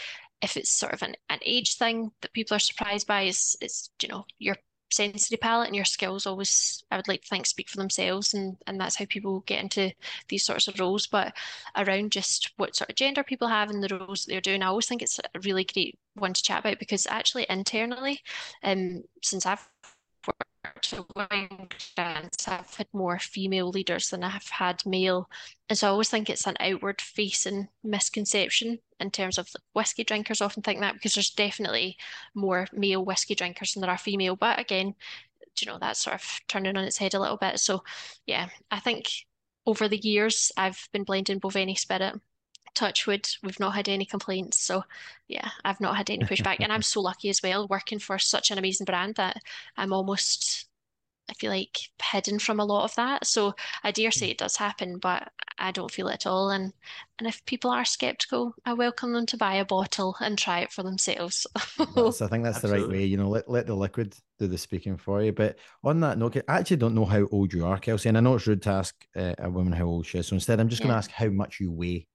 if 0.43 0.57
it's 0.57 0.71
sort 0.71 0.93
of 0.95 1.03
an, 1.03 1.15
an 1.31 1.41
age 1.45 1.77
thing 1.77 2.13
that 2.21 2.33
people 2.33 2.57
are 2.57 2.61
surprised 2.61 3.07
by, 3.07 3.23
is 3.23 3.57
it's 3.61 3.91
you 4.03 4.09
know 4.09 4.27
your 4.39 4.57
sensory 4.95 5.37
palette 5.37 5.67
and 5.67 5.75
your 5.77 5.85
skills 5.85 6.27
always 6.27 6.85
I 6.91 6.97
would 6.97 7.09
like 7.09 7.23
to 7.23 7.29
think 7.29 7.47
speak 7.47 7.69
for 7.69 7.79
themselves 7.79 8.33
and 8.33 8.57
and 8.67 8.81
that's 8.81 8.97
how 8.97 9.07
people 9.07 9.41
get 9.41 9.61
into 9.61 9.93
these 10.29 10.45
sorts 10.45 10.69
of 10.69 10.79
roles 10.79 11.07
but 11.07 11.35
around 11.77 12.13
just 12.13 12.53
what 12.59 12.77
sort 12.77 12.91
of 12.91 12.97
gender 12.97 13.25
people 13.25 13.49
have 13.49 13.71
and 13.71 13.83
the 13.83 13.97
roles 13.99 14.25
that 14.25 14.31
they're 14.31 14.41
doing 14.41 14.63
I 14.63 14.67
always 14.67 14.87
think 14.87 15.03
it's 15.03 15.19
a 15.19 15.41
really 15.41 15.65
great 15.65 15.99
one 16.15 16.33
to 16.33 16.43
chat 16.43 16.61
about 16.61 16.79
because 16.79 17.07
actually 17.09 17.47
internally 17.49 18.21
um 18.63 19.03
since 19.23 19.47
I've 19.47 19.69
to 20.83 21.07
wine 21.15 21.69
I've 21.97 22.75
had 22.77 22.87
more 22.93 23.19
female 23.19 23.69
leaders 23.71 24.09
than 24.09 24.25
I've 24.25 24.49
had 24.49 24.85
male. 24.87 25.29
And 25.69 25.79
so 25.79 25.89
I 25.89 25.91
always 25.91 26.09
think 26.09 26.29
it's 26.29 26.47
an 26.47 26.57
outward 26.61 27.01
facing 27.01 27.69
misconception 27.83 28.79
in 29.01 29.11
terms 29.11 29.39
of 29.39 29.49
whiskey 29.73 30.05
drinkers 30.05 30.41
often 30.41 30.63
think 30.63 30.81
that 30.81 30.95
because 30.95 31.15
there's 31.15 31.31
definitely 31.31 31.97
more 32.35 32.67
male 32.73 33.05
whiskey 33.05 33.35
drinkers 33.35 33.73
than 33.73 33.83
there 33.83 33.91
are 33.91 33.99
female. 33.99 34.37
But 34.37 34.59
again, 34.59 34.95
you 35.61 35.67
know, 35.67 35.79
that's 35.81 36.01
sort 36.01 36.15
of 36.15 36.41
turning 36.49 36.77
on 36.77 36.85
its 36.85 36.99
head 36.99 37.15
a 37.15 37.21
little 37.21 37.37
bit. 37.37 37.61
So 37.61 37.83
yeah, 38.27 38.49
I 38.71 38.81
think 38.81 39.11
over 39.67 39.89
the 39.89 39.99
years 39.99 40.53
I've 40.57 40.89
been 40.93 41.05
blending 41.05 41.41
Balvenie 41.41 41.79
spirit 41.79 42.21
touchwood, 42.75 43.29
we've 43.43 43.61
not 43.61 43.75
had 43.75 43.89
any 43.89 44.05
complaints. 44.05 44.61
So 44.61 44.85
yeah, 45.29 45.49
I've 45.65 45.81
not 45.81 45.97
had 45.97 46.11
any 46.11 46.25
pushback. 46.25 46.57
and 46.61 46.73
I'm 46.73 46.83
so 46.83 47.01
lucky 47.03 47.29
as 47.29 47.43
well, 47.43 47.67
working 47.69 47.99
for 47.99 48.19
such 48.19 48.51
an 48.51 48.59
amazing 48.59 48.85
brand 48.85 49.17
that 49.17 49.39
I'm 49.77 49.93
almost 49.93 50.67
I 51.29 51.33
feel 51.35 51.51
like 51.51 51.79
hidden 52.03 52.39
from 52.39 52.61
a 52.61 52.65
lot 52.65 52.85
of 52.85 52.95
that. 52.97 53.27
So 53.27 53.55
I 53.83 53.91
dare 53.91 54.11
say 54.11 54.31
it 54.31 54.39
does 54.39 54.57
happen, 54.57 54.99
but 54.99 55.31
I 55.59 55.71
don't 55.71 55.91
feel 55.91 56.09
it 56.09 56.15
at 56.15 56.27
all. 56.27 56.51
And 56.51 56.73
and 57.19 57.29
if 57.29 57.45
people 57.47 57.71
are 57.71 57.85
skeptical, 57.85 58.55
I 58.67 58.75
welcome 58.75 59.13
them 59.13 59.25
to 59.27 59.37
buy 59.37 59.55
a 59.55 59.65
bottle 59.65 60.17
and 60.21 60.37
try 60.37 60.61
it 60.61 60.73
for 60.73 60.83
themselves. 60.83 61.47
that's, 61.97 62.21
I 62.21 62.29
think 62.29 62.45
that's 62.45 62.57
Absolutely. 62.57 62.81
the 62.81 62.87
right 62.87 62.89
way. 62.89 63.05
You 63.05 63.17
know, 63.17 63.29
let 63.29 63.49
let 63.49 63.67
the 63.67 63.75
liquid 63.75 64.15
do 64.39 64.47
the 64.47 64.59
speaking 64.59 64.97
for 64.97 65.23
you. 65.23 65.33
But 65.33 65.57
on 65.83 66.01
that 66.01 66.19
note, 66.19 66.37
I 66.49 66.59
actually 66.59 66.77
don't 66.79 66.95
know 66.95 67.05
how 67.07 67.27
old 67.31 67.53
you 67.53 67.65
are, 67.65 67.79
Kelsey, 67.79 68.09
and 68.09 68.19
I 68.19 68.21
know 68.21 68.35
it's 68.35 68.47
rude 68.47 68.63
to 68.63 68.71
ask 68.71 68.95
uh, 69.17 69.35
a 69.39 69.49
woman 69.49 69.73
how 69.73 69.85
old 69.85 70.07
she 70.07 70.19
is. 70.19 70.27
So 70.27 70.35
instead, 70.35 70.61
I'm 70.61 70.69
just 70.69 70.81
yeah. 70.81 70.89
going 70.89 70.95
to 70.95 70.99
ask 70.99 71.11
how 71.11 71.29
much 71.29 71.61
you 71.61 71.73
weigh. 71.73 72.07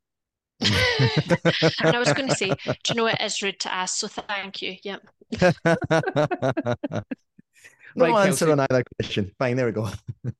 and 1.83 1.95
I 1.95 1.99
was 1.99 2.11
going 2.13 2.27
to 2.27 2.35
say, 2.35 2.49
do 2.49 2.73
you 2.89 2.95
know 2.95 3.07
it 3.07 3.21
is 3.21 3.41
rude 3.41 3.59
to 3.61 3.73
ask? 3.73 3.97
So 3.97 4.07
thank 4.07 4.61
you. 4.61 4.75
Yep. 4.83 5.07
no 5.41 5.53
right, 7.95 8.27
answer 8.27 8.45
Kelsey. 8.45 8.51
on 8.51 8.59
either 8.59 8.83
question. 8.99 9.31
Fine, 9.39 9.55
there 9.55 9.65
we 9.67 9.71
go. 9.71 9.89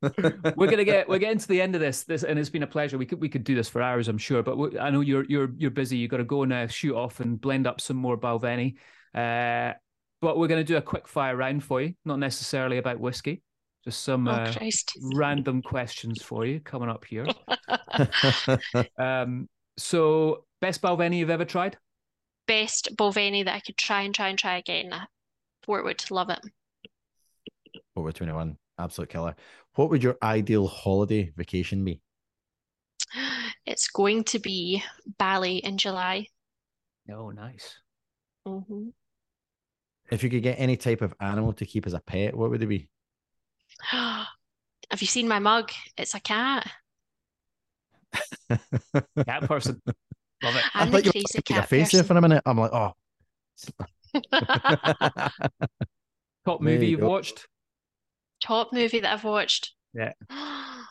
we're 0.56 0.70
gonna 0.70 0.84
get 0.84 1.08
we're 1.08 1.20
getting 1.20 1.38
to 1.38 1.48
the 1.48 1.62
end 1.62 1.76
of 1.76 1.82
this. 1.82 2.04
This 2.04 2.24
and 2.24 2.38
it's 2.38 2.50
been 2.50 2.64
a 2.64 2.68
pleasure. 2.68 2.98
We 2.98 3.06
could 3.06 3.22
we 3.22 3.30
could 3.30 3.44
do 3.44 3.56
this 3.56 3.70
for 3.70 3.82
hours, 3.82 4.08
I'm 4.08 4.18
sure. 4.18 4.44
But 4.44 4.80
I 4.80 4.90
know 4.90 5.02
you're 5.02 5.26
you're 5.26 5.50
you're 5.58 5.72
busy. 5.72 5.98
You 5.98 6.08
got 6.08 6.18
to 6.18 6.24
go 6.24 6.44
and 6.44 6.52
uh, 6.52 6.68
shoot 6.68 6.96
off 6.96 7.20
and 7.20 7.40
blend 7.40 7.68
up 7.68 7.80
some 7.80 7.98
more 7.98 8.18
Balvenie. 8.18 8.76
Uh, 9.14 9.74
but 10.22 10.38
we're 10.38 10.48
going 10.48 10.60
to 10.60 10.66
do 10.66 10.78
a 10.78 10.82
quick 10.82 11.08
fire 11.08 11.36
round 11.36 11.64
for 11.64 11.82
you, 11.82 11.94
not 12.04 12.20
necessarily 12.20 12.78
about 12.78 13.00
whiskey. 13.00 13.42
Just 13.86 14.04
some 14.04 14.28
oh, 14.28 14.32
uh, 14.32 14.54
random 15.14 15.62
questions 15.62 16.22
for 16.22 16.46
you 16.46 16.60
coming 16.60 16.90
up 16.90 17.06
here. 17.06 17.26
um, 18.98 19.48
so, 19.80 20.46
best 20.62 20.82
Balvenie 20.82 21.18
you've 21.18 21.30
ever 21.30 21.46
tried? 21.46 21.78
Best 22.48 22.96
Balvenie 22.96 23.46
that 23.46 23.56
I 23.56 23.60
could 23.60 23.78
try 23.78 24.02
and 24.02 24.14
try 24.14 24.30
and 24.30 24.38
try 24.38 24.58
again. 24.58 24.94
Portwood, 25.68 26.10
love 26.12 26.30
it. 26.30 26.40
Over 27.96 28.12
21, 28.12 28.58
absolute 28.78 29.10
killer. 29.10 29.36
What 29.76 29.90
would 29.90 30.04
your 30.04 30.18
ideal 30.22 30.68
holiday 30.68 31.32
vacation 31.36 31.84
be? 31.84 32.02
It's 33.66 33.88
going 33.88 34.24
to 34.26 34.40
be 34.40 34.84
Bali 35.20 35.58
in 35.58 35.78
July. 35.78 36.26
Oh, 37.12 37.30
nice. 37.30 37.78
Mm-hmm. 38.48 38.90
If 40.12 40.24
you 40.24 40.30
could 40.32 40.42
get 40.42 40.60
any 40.60 40.76
type 40.76 41.04
of 41.04 41.14
animal 41.20 41.54
to 41.54 41.68
keep 41.68 41.86
as 41.86 41.94
a 41.94 42.00
pet, 42.00 42.36
what 42.36 42.50
would 42.50 42.64
it 42.64 42.68
be? 42.68 42.90
Have 43.92 44.28
you 45.02 45.08
seen 45.08 45.28
my 45.28 45.38
mug? 45.38 45.72
It's 45.98 46.16
a 46.16 46.20
cat. 46.20 46.68
Cat 49.26 49.44
person. 49.44 49.82
Love 50.44 50.56
it. 50.56 50.64
I'm 50.74 50.88
I 50.88 50.92
thought 50.92 51.06
you 51.06 51.24
were 51.36 51.42
cat 51.42 51.68
face 51.68 51.92
there 51.92 52.04
for 52.04 52.16
a 52.16 52.22
minute. 52.22 52.42
I'm 52.46 52.58
like, 52.58 52.72
oh. 52.74 52.94
Top 56.46 56.62
movie 56.62 56.86
you 56.86 56.92
you've 56.92 57.02
go. 57.02 57.10
watched? 57.10 57.46
Top 58.42 58.72
movie 58.72 59.02
that 59.02 59.14
I've 59.14 59.24
watched. 59.24 59.74
Yeah. 59.94 60.14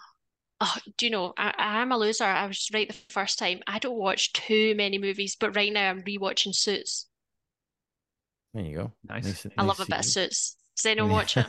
Oh, 0.60 0.74
do 0.96 1.06
you 1.06 1.12
know, 1.12 1.34
I, 1.38 1.54
I 1.56 1.82
am 1.82 1.92
a 1.92 1.96
loser. 1.96 2.24
I 2.24 2.48
was 2.48 2.68
right 2.74 2.88
the 2.88 2.96
first 3.10 3.38
time. 3.38 3.60
I 3.68 3.78
don't 3.78 3.96
watch 3.96 4.32
too 4.32 4.74
many 4.74 4.98
movies, 4.98 5.36
but 5.38 5.54
right 5.54 5.72
now 5.72 5.88
I'm 5.88 6.02
rewatching 6.02 6.52
Suits. 6.52 7.06
There 8.52 8.64
you 8.64 8.76
go. 8.76 8.92
Nice. 9.04 9.24
nice 9.24 9.46
I 9.56 9.62
love 9.62 9.78
a 9.78 9.86
bit 9.86 10.00
of 10.00 10.04
Suits. 10.04 10.56
Does 10.74 10.86
anyone 10.86 11.12
watch 11.12 11.36
it? 11.36 11.46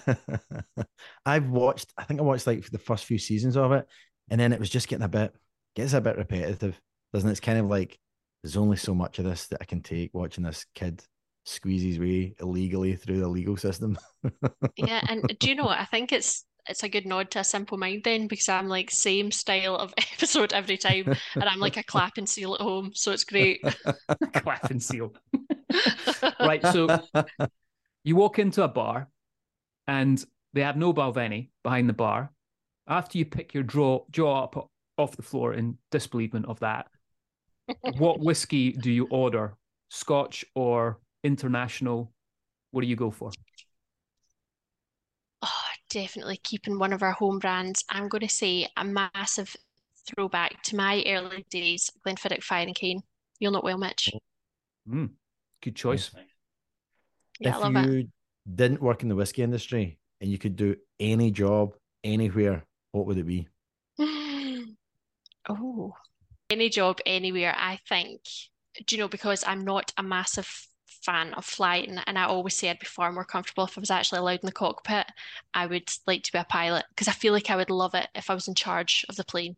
I've 1.26 1.50
watched, 1.50 1.92
I 1.98 2.04
think 2.04 2.20
I 2.20 2.24
watched 2.24 2.46
like 2.46 2.70
the 2.70 2.78
first 2.78 3.06
few 3.06 3.18
seasons 3.18 3.58
of 3.58 3.72
it, 3.72 3.88
and 4.30 4.40
then 4.40 4.54
it 4.54 4.60
was 4.60 4.70
just 4.70 4.88
getting 4.88 5.06
a 5.06 5.10
bit, 5.10 5.34
gets 5.80 5.94
a 5.94 6.02
bit 6.02 6.18
repetitive, 6.18 6.80
doesn't 7.14 7.30
it? 7.30 7.32
It's 7.32 7.40
kind 7.40 7.58
of 7.58 7.68
like 7.68 7.98
there's 8.44 8.58
only 8.58 8.78
so 8.78 8.94
much 8.94 9.20
of 9.20 9.26
this 9.26 9.48
that 9.48 9.60
I 9.62 9.66
can 9.66 9.82
take 9.82 10.14
watching 10.14 10.44
this 10.44 10.66
kid 10.76 11.04
squeeze 11.46 11.82
his 11.82 12.00
way 12.00 12.36
illegally 12.40 12.96
through 12.96 13.20
the 13.20 13.28
legal 13.28 13.58
system. 13.58 13.98
yeah, 14.76 15.02
and 15.10 15.24
do 15.40 15.50
you 15.50 15.56
know 15.56 15.66
what? 15.66 15.80
I 15.80 15.86
think 15.86 16.12
it's 16.12 16.46
it's 16.68 16.84
a 16.84 16.90
good 16.90 17.06
nod 17.06 17.32
to 17.32 17.40
a 17.40 17.44
simple 17.44 17.78
mind 17.78 18.02
then 18.04 18.28
because 18.28 18.50
I'm 18.50 18.68
like 18.68 18.92
same 18.92 19.32
style 19.32 19.76
of 19.76 19.94
episode 20.14 20.54
every 20.54 20.78
time, 20.78 21.16
and 21.36 21.44
I'm 21.46 21.60
like 21.60 21.78
a 21.78 21.84
clap 21.84 22.18
and 22.18 22.28
seal 22.28 22.56
at 22.56 22.62
home, 22.62 22.92
so 22.94 23.12
it's 23.12 23.24
great. 23.24 23.62
clap 24.34 24.70
and 24.70 24.84
seal. 24.84 25.14
right, 26.40 26.66
so 26.66 27.00
you 28.04 28.16
walk 28.16 28.38
into 28.38 28.64
a 28.64 28.68
bar, 28.68 29.08
and 29.88 30.24
they 30.54 30.62
have 30.62 30.78
no 30.78 30.94
Balvenie 30.94 31.50
behind 31.64 31.88
the 31.88 31.94
bar. 31.94 32.32
After 32.88 33.18
you 33.18 33.26
pick 33.26 33.54
your 33.54 33.64
draw 33.64 34.04
jaw 34.12 34.44
up 34.44 34.70
off 35.00 35.16
the 35.16 35.24
floor 35.24 35.54
in 35.54 35.78
disbelievement 35.90 36.46
of 36.46 36.60
that, 36.60 36.88
what 37.98 38.20
whiskey 38.20 38.74
do 38.74 38.92
you 38.92 39.08
order? 39.10 39.56
Scotch 39.90 40.46
or 40.54 41.00
international? 41.24 42.12
What 42.72 42.82
do 42.82 42.88
you 42.88 42.96
go 42.96 43.10
for? 43.10 43.32
Oh, 45.42 45.48
definitely 45.90 46.38
keeping 46.44 46.78
one 46.78 46.94
of 46.94 47.02
our 47.02 47.14
home 47.14 47.40
brands. 47.40 47.84
I'm 47.90 48.10
going 48.10 48.28
to 48.28 48.30
say 48.30 48.68
a 48.78 48.84
massive 48.84 49.56
throwback 50.06 50.62
to 50.64 50.76
my 50.76 51.04
early 51.08 51.46
days, 51.50 51.90
Glenfiddich 52.06 52.44
Fire 52.44 52.66
and 52.66 52.76
Cane. 52.76 53.02
You'll 53.40 53.54
not 53.54 53.64
well, 53.64 53.78
Mitch. 53.78 54.12
Mm, 54.88 55.12
good 55.64 55.76
choice. 55.76 56.12
Yeah, 57.40 57.50
if 57.50 57.56
I 57.56 57.70
love 57.70 57.86
you 57.86 58.00
it. 58.00 58.08
didn't 58.56 58.82
work 58.82 59.02
in 59.02 59.10
the 59.10 59.16
whiskey 59.16 59.44
industry 59.44 59.98
and 60.20 60.30
you 60.30 60.38
could 60.38 60.58
do 60.58 60.76
any 61.00 61.32
job 61.32 61.74
anywhere, 62.04 62.66
what 62.92 63.06
would 63.06 63.18
it 63.18 63.26
be? 63.26 63.48
Oh, 65.50 65.94
any 66.50 66.70
job 66.70 67.00
anywhere. 67.06 67.56
I 67.58 67.80
think. 67.88 68.22
Do 68.86 68.96
you 68.96 69.02
know 69.02 69.08
because 69.08 69.44
I'm 69.46 69.66
not 69.66 69.92
a 69.98 70.04
massive 70.04 70.68
fan 71.04 71.34
of 71.34 71.46
flying 71.46 71.98
and 72.08 72.18
I 72.18 72.26
always 72.26 72.56
say 72.56 72.70
I'd 72.70 72.80
be 72.80 72.86
far 72.86 73.12
more 73.12 73.26
comfortable 73.26 73.64
if 73.64 73.78
I 73.78 73.82
was 73.82 73.92
actually 73.92 74.20
allowed 74.20 74.42
in 74.42 74.46
the 74.46 74.52
cockpit. 74.52 75.08
I 75.54 75.66
would 75.66 75.90
like 76.08 76.24
to 76.24 76.32
be 76.32 76.40
a 76.40 76.46
pilot 76.46 76.86
because 76.90 77.08
I 77.08 77.14
feel 77.14 77.34
like 77.34 77.50
I 77.50 77.56
would 77.56 77.70
love 77.70 77.96
it 77.96 78.08
if 78.16 78.30
I 78.30 78.34
was 78.34 78.48
in 78.48 78.56
charge 78.56 79.06
of 79.10 79.16
the 79.16 79.24
plane. 79.24 79.56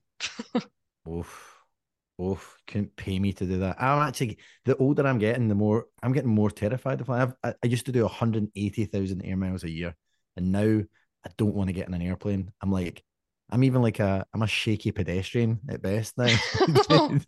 Oof. 1.09 1.51
Oof, 2.21 2.57
couldn't 2.67 2.95
pay 2.95 3.17
me 3.19 3.33
to 3.33 3.45
do 3.45 3.57
that. 3.59 3.81
I'm 3.81 4.07
actually 4.07 4.37
the 4.65 4.77
older 4.77 5.07
I'm 5.07 5.17
getting, 5.17 5.47
the 5.47 5.55
more 5.55 5.87
I'm 6.03 6.13
getting 6.13 6.29
more 6.29 6.51
terrified 6.51 7.01
of 7.01 7.07
flying. 7.07 7.33
I've, 7.43 7.55
I 7.63 7.67
used 7.67 7.87
to 7.87 7.91
do 7.91 8.03
180,000 8.03 9.21
air 9.23 9.37
miles 9.37 9.63
a 9.63 9.69
year, 9.69 9.95
and 10.37 10.51
now 10.51 10.81
I 11.25 11.29
don't 11.37 11.55
want 11.55 11.69
to 11.69 11.73
get 11.73 11.87
in 11.87 11.95
an 11.95 12.01
airplane. 12.03 12.51
I'm 12.61 12.71
like, 12.71 13.03
I'm 13.51 13.63
even 13.63 13.81
like 13.81 13.99
a 13.99 14.25
I'm 14.33 14.41
a 14.41 14.47
shaky 14.47 14.91
pedestrian 14.91 15.59
at 15.69 15.81
best 15.81 16.17
now. 16.17 16.27
Do 16.87 17.19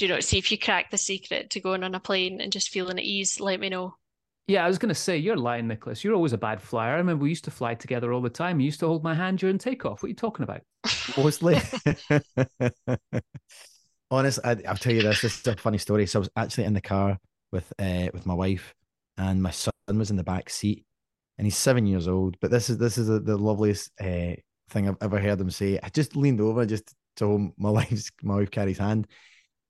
you 0.00 0.08
know? 0.08 0.20
See 0.20 0.38
if 0.38 0.50
you 0.50 0.58
crack 0.58 0.90
the 0.90 0.98
secret 0.98 1.50
to 1.50 1.60
going 1.60 1.84
on 1.84 1.94
a 1.94 2.00
plane 2.00 2.40
and 2.40 2.50
just 2.50 2.70
feeling 2.70 2.98
at 2.98 3.04
ease. 3.04 3.40
Let 3.40 3.60
me 3.60 3.68
know. 3.68 3.94
Yeah, 4.46 4.64
I 4.64 4.68
was 4.68 4.78
going 4.78 4.88
to 4.88 4.94
say 4.94 5.18
you're 5.18 5.36
lying, 5.36 5.68
Nicholas. 5.68 6.02
You're 6.02 6.14
always 6.14 6.32
a 6.32 6.38
bad 6.38 6.62
flyer. 6.62 6.94
I 6.94 6.96
remember 6.96 7.24
we 7.24 7.28
used 7.28 7.44
to 7.44 7.50
fly 7.50 7.74
together 7.74 8.14
all 8.14 8.22
the 8.22 8.30
time. 8.30 8.60
You 8.60 8.64
used 8.64 8.80
to 8.80 8.86
hold 8.86 9.04
my 9.04 9.14
hand 9.14 9.38
during 9.38 9.58
takeoff. 9.58 10.02
What 10.02 10.06
are 10.06 10.08
you 10.08 10.14
talking 10.14 10.42
about? 10.42 10.62
Mostly. 11.18 11.60
Honest, 14.10 14.38
I, 14.42 14.54
will 14.54 14.76
tell 14.76 14.94
you 14.94 15.02
this. 15.02 15.20
This 15.20 15.38
is 15.38 15.46
a 15.46 15.56
funny 15.56 15.76
story. 15.76 16.06
So 16.06 16.18
I 16.18 16.20
was 16.20 16.30
actually 16.34 16.64
in 16.64 16.72
the 16.72 16.80
car 16.80 17.18
with 17.52 17.70
uh, 17.78 18.08
with 18.14 18.24
my 18.24 18.32
wife, 18.32 18.74
and 19.18 19.42
my 19.42 19.50
son 19.50 19.72
was 19.90 20.10
in 20.10 20.16
the 20.16 20.24
back 20.24 20.48
seat, 20.48 20.86
and 21.36 21.46
he's 21.46 21.56
seven 21.56 21.86
years 21.86 22.08
old. 22.08 22.38
But 22.40 22.50
this 22.50 22.70
is 22.70 22.78
this 22.78 22.96
is 22.96 23.10
a, 23.10 23.20
the 23.20 23.36
loveliest 23.36 23.90
uh, 24.00 24.32
thing 24.68 24.88
I've 24.88 24.96
ever 25.00 25.18
heard 25.18 25.40
him 25.40 25.50
say. 25.50 25.78
I 25.82 25.88
just 25.88 26.16
leaned 26.16 26.40
over 26.40 26.64
just 26.66 26.94
to 27.16 27.26
hold 27.26 27.52
my 27.58 27.70
wife's 27.78 28.10
my 28.22 28.36
wife 28.36 28.50
Carrie's 28.50 28.78
hand, 28.78 29.06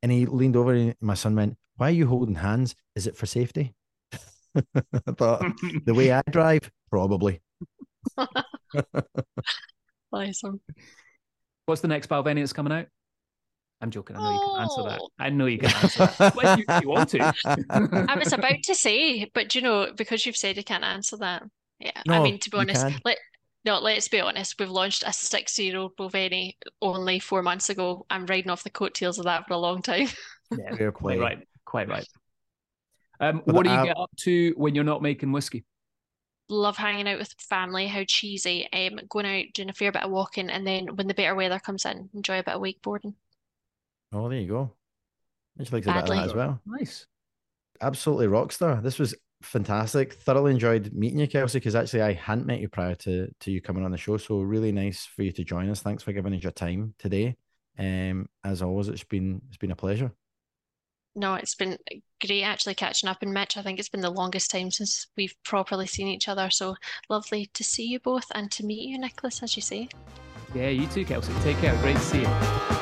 and 0.03 0.13
he 0.13 0.27
leaned 0.27 0.57
over 0.57 0.73
and 0.73 0.95
my 1.01 1.15
son 1.15 1.35
went, 1.35 1.57
"Why 1.77 1.89
are 1.89 1.93
you 1.93 2.07
holding 2.07 2.35
hands? 2.35 2.75
Is 2.95 3.07
it 3.07 3.17
for 3.17 3.27
safety?" 3.27 3.75
but 4.55 5.41
the 5.85 5.95
way 5.95 6.13
I 6.13 6.23
drive, 6.31 6.71
probably. 6.91 7.41
Awesome. 10.13 10.61
What's 11.67 11.83
the 11.83 11.89
next 11.89 12.09
Balvenie 12.09 12.41
that's 12.41 12.53
coming 12.53 12.73
out? 12.73 12.87
I'm 13.81 13.91
joking. 13.91 14.17
I 14.17 14.21
know 14.21 14.33
you 14.33 14.41
can 14.41 14.61
answer 14.63 14.83
that. 14.85 15.01
Oh. 15.01 15.09
I 15.19 15.31
know 15.31 15.47
you 15.47 15.59
can 15.59 15.71
answer 15.71 16.07
that. 16.19 16.35
Well, 16.35 16.59
you, 16.59 16.65
you 16.83 16.89
want 16.89 17.11
to. 17.11 17.33
I 18.09 18.19
was 18.19 18.33
about 18.33 18.63
to 18.65 18.75
say, 18.75 19.31
but 19.35 19.55
you 19.55 19.63
know, 19.63 19.93
because 19.95 20.27
you've 20.27 20.37
said 20.37 20.57
you 20.57 20.65
can't 20.65 20.83
answer 20.83 21.17
that. 21.19 21.45
Yeah, 21.79 22.03
I 22.09 22.21
mean, 22.21 22.39
to 22.41 22.51
be 22.51 22.59
honest, 22.59 22.87
can. 22.87 22.99
Let 23.69 23.81
no, 23.81 23.85
let's 23.85 24.09
be 24.09 24.21
honest. 24.21 24.59
We've 24.59 24.71
launched 24.71 25.05
a 25.07 25.13
six-year-old 25.13 25.97
Balvenie 25.97 26.55
only 26.81 27.19
four 27.19 27.43
months 27.43 27.69
ago. 27.69 28.07
I'm 28.09 28.27
riding 28.27 28.51
off 28.51 28.65
the 28.65 28.71
coattails 28.71 29.19
of 29.19 29.25
that 29.27 29.47
for 29.47 29.55
a 29.55 29.59
long 29.59 29.83
time. 29.83 30.09
Yeah, 30.51 30.75
Fair 30.77 30.93
quite 30.93 31.19
play. 31.19 31.25
right. 31.25 31.49
Quite 31.67 31.89
right. 31.91 32.09
Um, 33.21 33.43
what 33.45 33.65
do 33.65 33.71
you 33.71 33.77
I- 33.77 33.85
get 33.85 33.99
up 33.99 34.09
to 34.21 34.55
when 34.57 34.75
you're 34.75 34.83
not 34.83 35.03
making 35.03 35.31
whiskey? 35.31 35.67
Love 36.49 36.79
hanging 36.79 37.07
out 37.07 37.19
with 37.19 37.35
family. 37.39 37.87
How 37.87 38.03
cheesy. 38.09 38.67
Um, 38.73 38.99
going 39.11 39.27
out, 39.27 39.45
doing 39.53 39.69
a 39.69 39.75
fair 39.75 39.93
bit 39.93 40.05
of 40.05 40.11
walking, 40.11 40.49
and 40.49 40.67
then 40.67 40.97
when 40.97 41.07
the 41.07 41.13
better 41.13 41.35
weather 41.35 41.59
comes 41.59 41.85
in, 41.85 42.09
enjoy 42.15 42.39
a 42.39 42.43
bit 42.43 42.55
of 42.55 42.63
wakeboarding. 42.63 43.13
Oh, 44.11 44.31
there 44.31 44.39
you 44.39 44.49
go. 44.49 44.73
Mitch 45.59 45.71
likes 45.71 45.87
a 45.87 45.93
bit 45.93 46.03
of 46.05 46.09
that 46.09 46.25
as 46.25 46.35
well. 46.35 46.63
Nice. 46.65 47.07
Absolutely 47.83 48.29
rockstar. 48.29 48.83
This 48.83 48.99
was 48.99 49.15
fantastic. 49.43 50.15
Thoroughly 50.15 50.53
enjoyed 50.53 50.93
meeting 50.93 51.19
you, 51.19 51.29
Kelsey, 51.29 51.59
because 51.59 51.75
actually 51.75 52.03
I 52.03 52.13
hadn't 52.13 52.47
met 52.47 52.61
you 52.61 52.69
prior 52.69 52.95
to, 52.97 53.29
to 53.41 53.51
you 53.51 53.61
coming 53.61 53.85
on 53.85 53.91
the 53.91 53.99
show. 53.99 54.17
So 54.17 54.41
really 54.41 54.73
nice 54.73 55.05
for 55.05 55.23
you 55.23 55.33
to 55.33 55.45
join 55.45 55.69
us. 55.71 55.81
Thanks 55.81 56.03
for 56.03 56.13
giving 56.13 56.35
us 56.35 56.43
your 56.43 56.53
time 56.53 56.95
today. 56.99 57.37
Um, 57.79 58.29
as 58.45 58.63
always, 58.63 58.89
it's 58.89 59.05
been 59.05 59.41
it's 59.49 59.57
been 59.57 59.71
a 59.71 59.77
pleasure. 59.77 60.13
No, 61.15 61.35
it's 61.35 61.55
been 61.55 61.77
great 62.25 62.43
actually 62.43 62.75
catching 62.75 63.09
up. 63.09 63.23
And 63.23 63.33
Mitch, 63.33 63.57
I 63.57 63.63
think 63.63 63.79
it's 63.79 63.89
been 63.89 64.01
the 64.01 64.11
longest 64.11 64.51
time 64.51 64.71
since 64.71 65.09
we've 65.17 65.35
properly 65.45 65.87
seen 65.87 66.09
each 66.09 66.29
other. 66.29 66.51
So 66.51 66.77
lovely 67.09 67.51
to 67.55 67.65
see 67.65 67.87
you 67.87 68.01
both 68.01 68.27
and 68.35 68.51
to 68.53 68.65
meet 68.65 68.89
you, 68.89 68.99
Nicholas, 68.99 69.43
as 69.43 69.57
you 69.57 69.63
say. 69.63 69.89
Yeah, 70.55 70.69
you 70.69 70.87
too, 70.87 71.05
Kelsey. 71.05 71.33
Take 71.43 71.59
care. 71.59 71.77
Great 71.83 71.97
to 71.97 72.03
see 72.03 72.21
you. 72.21 72.78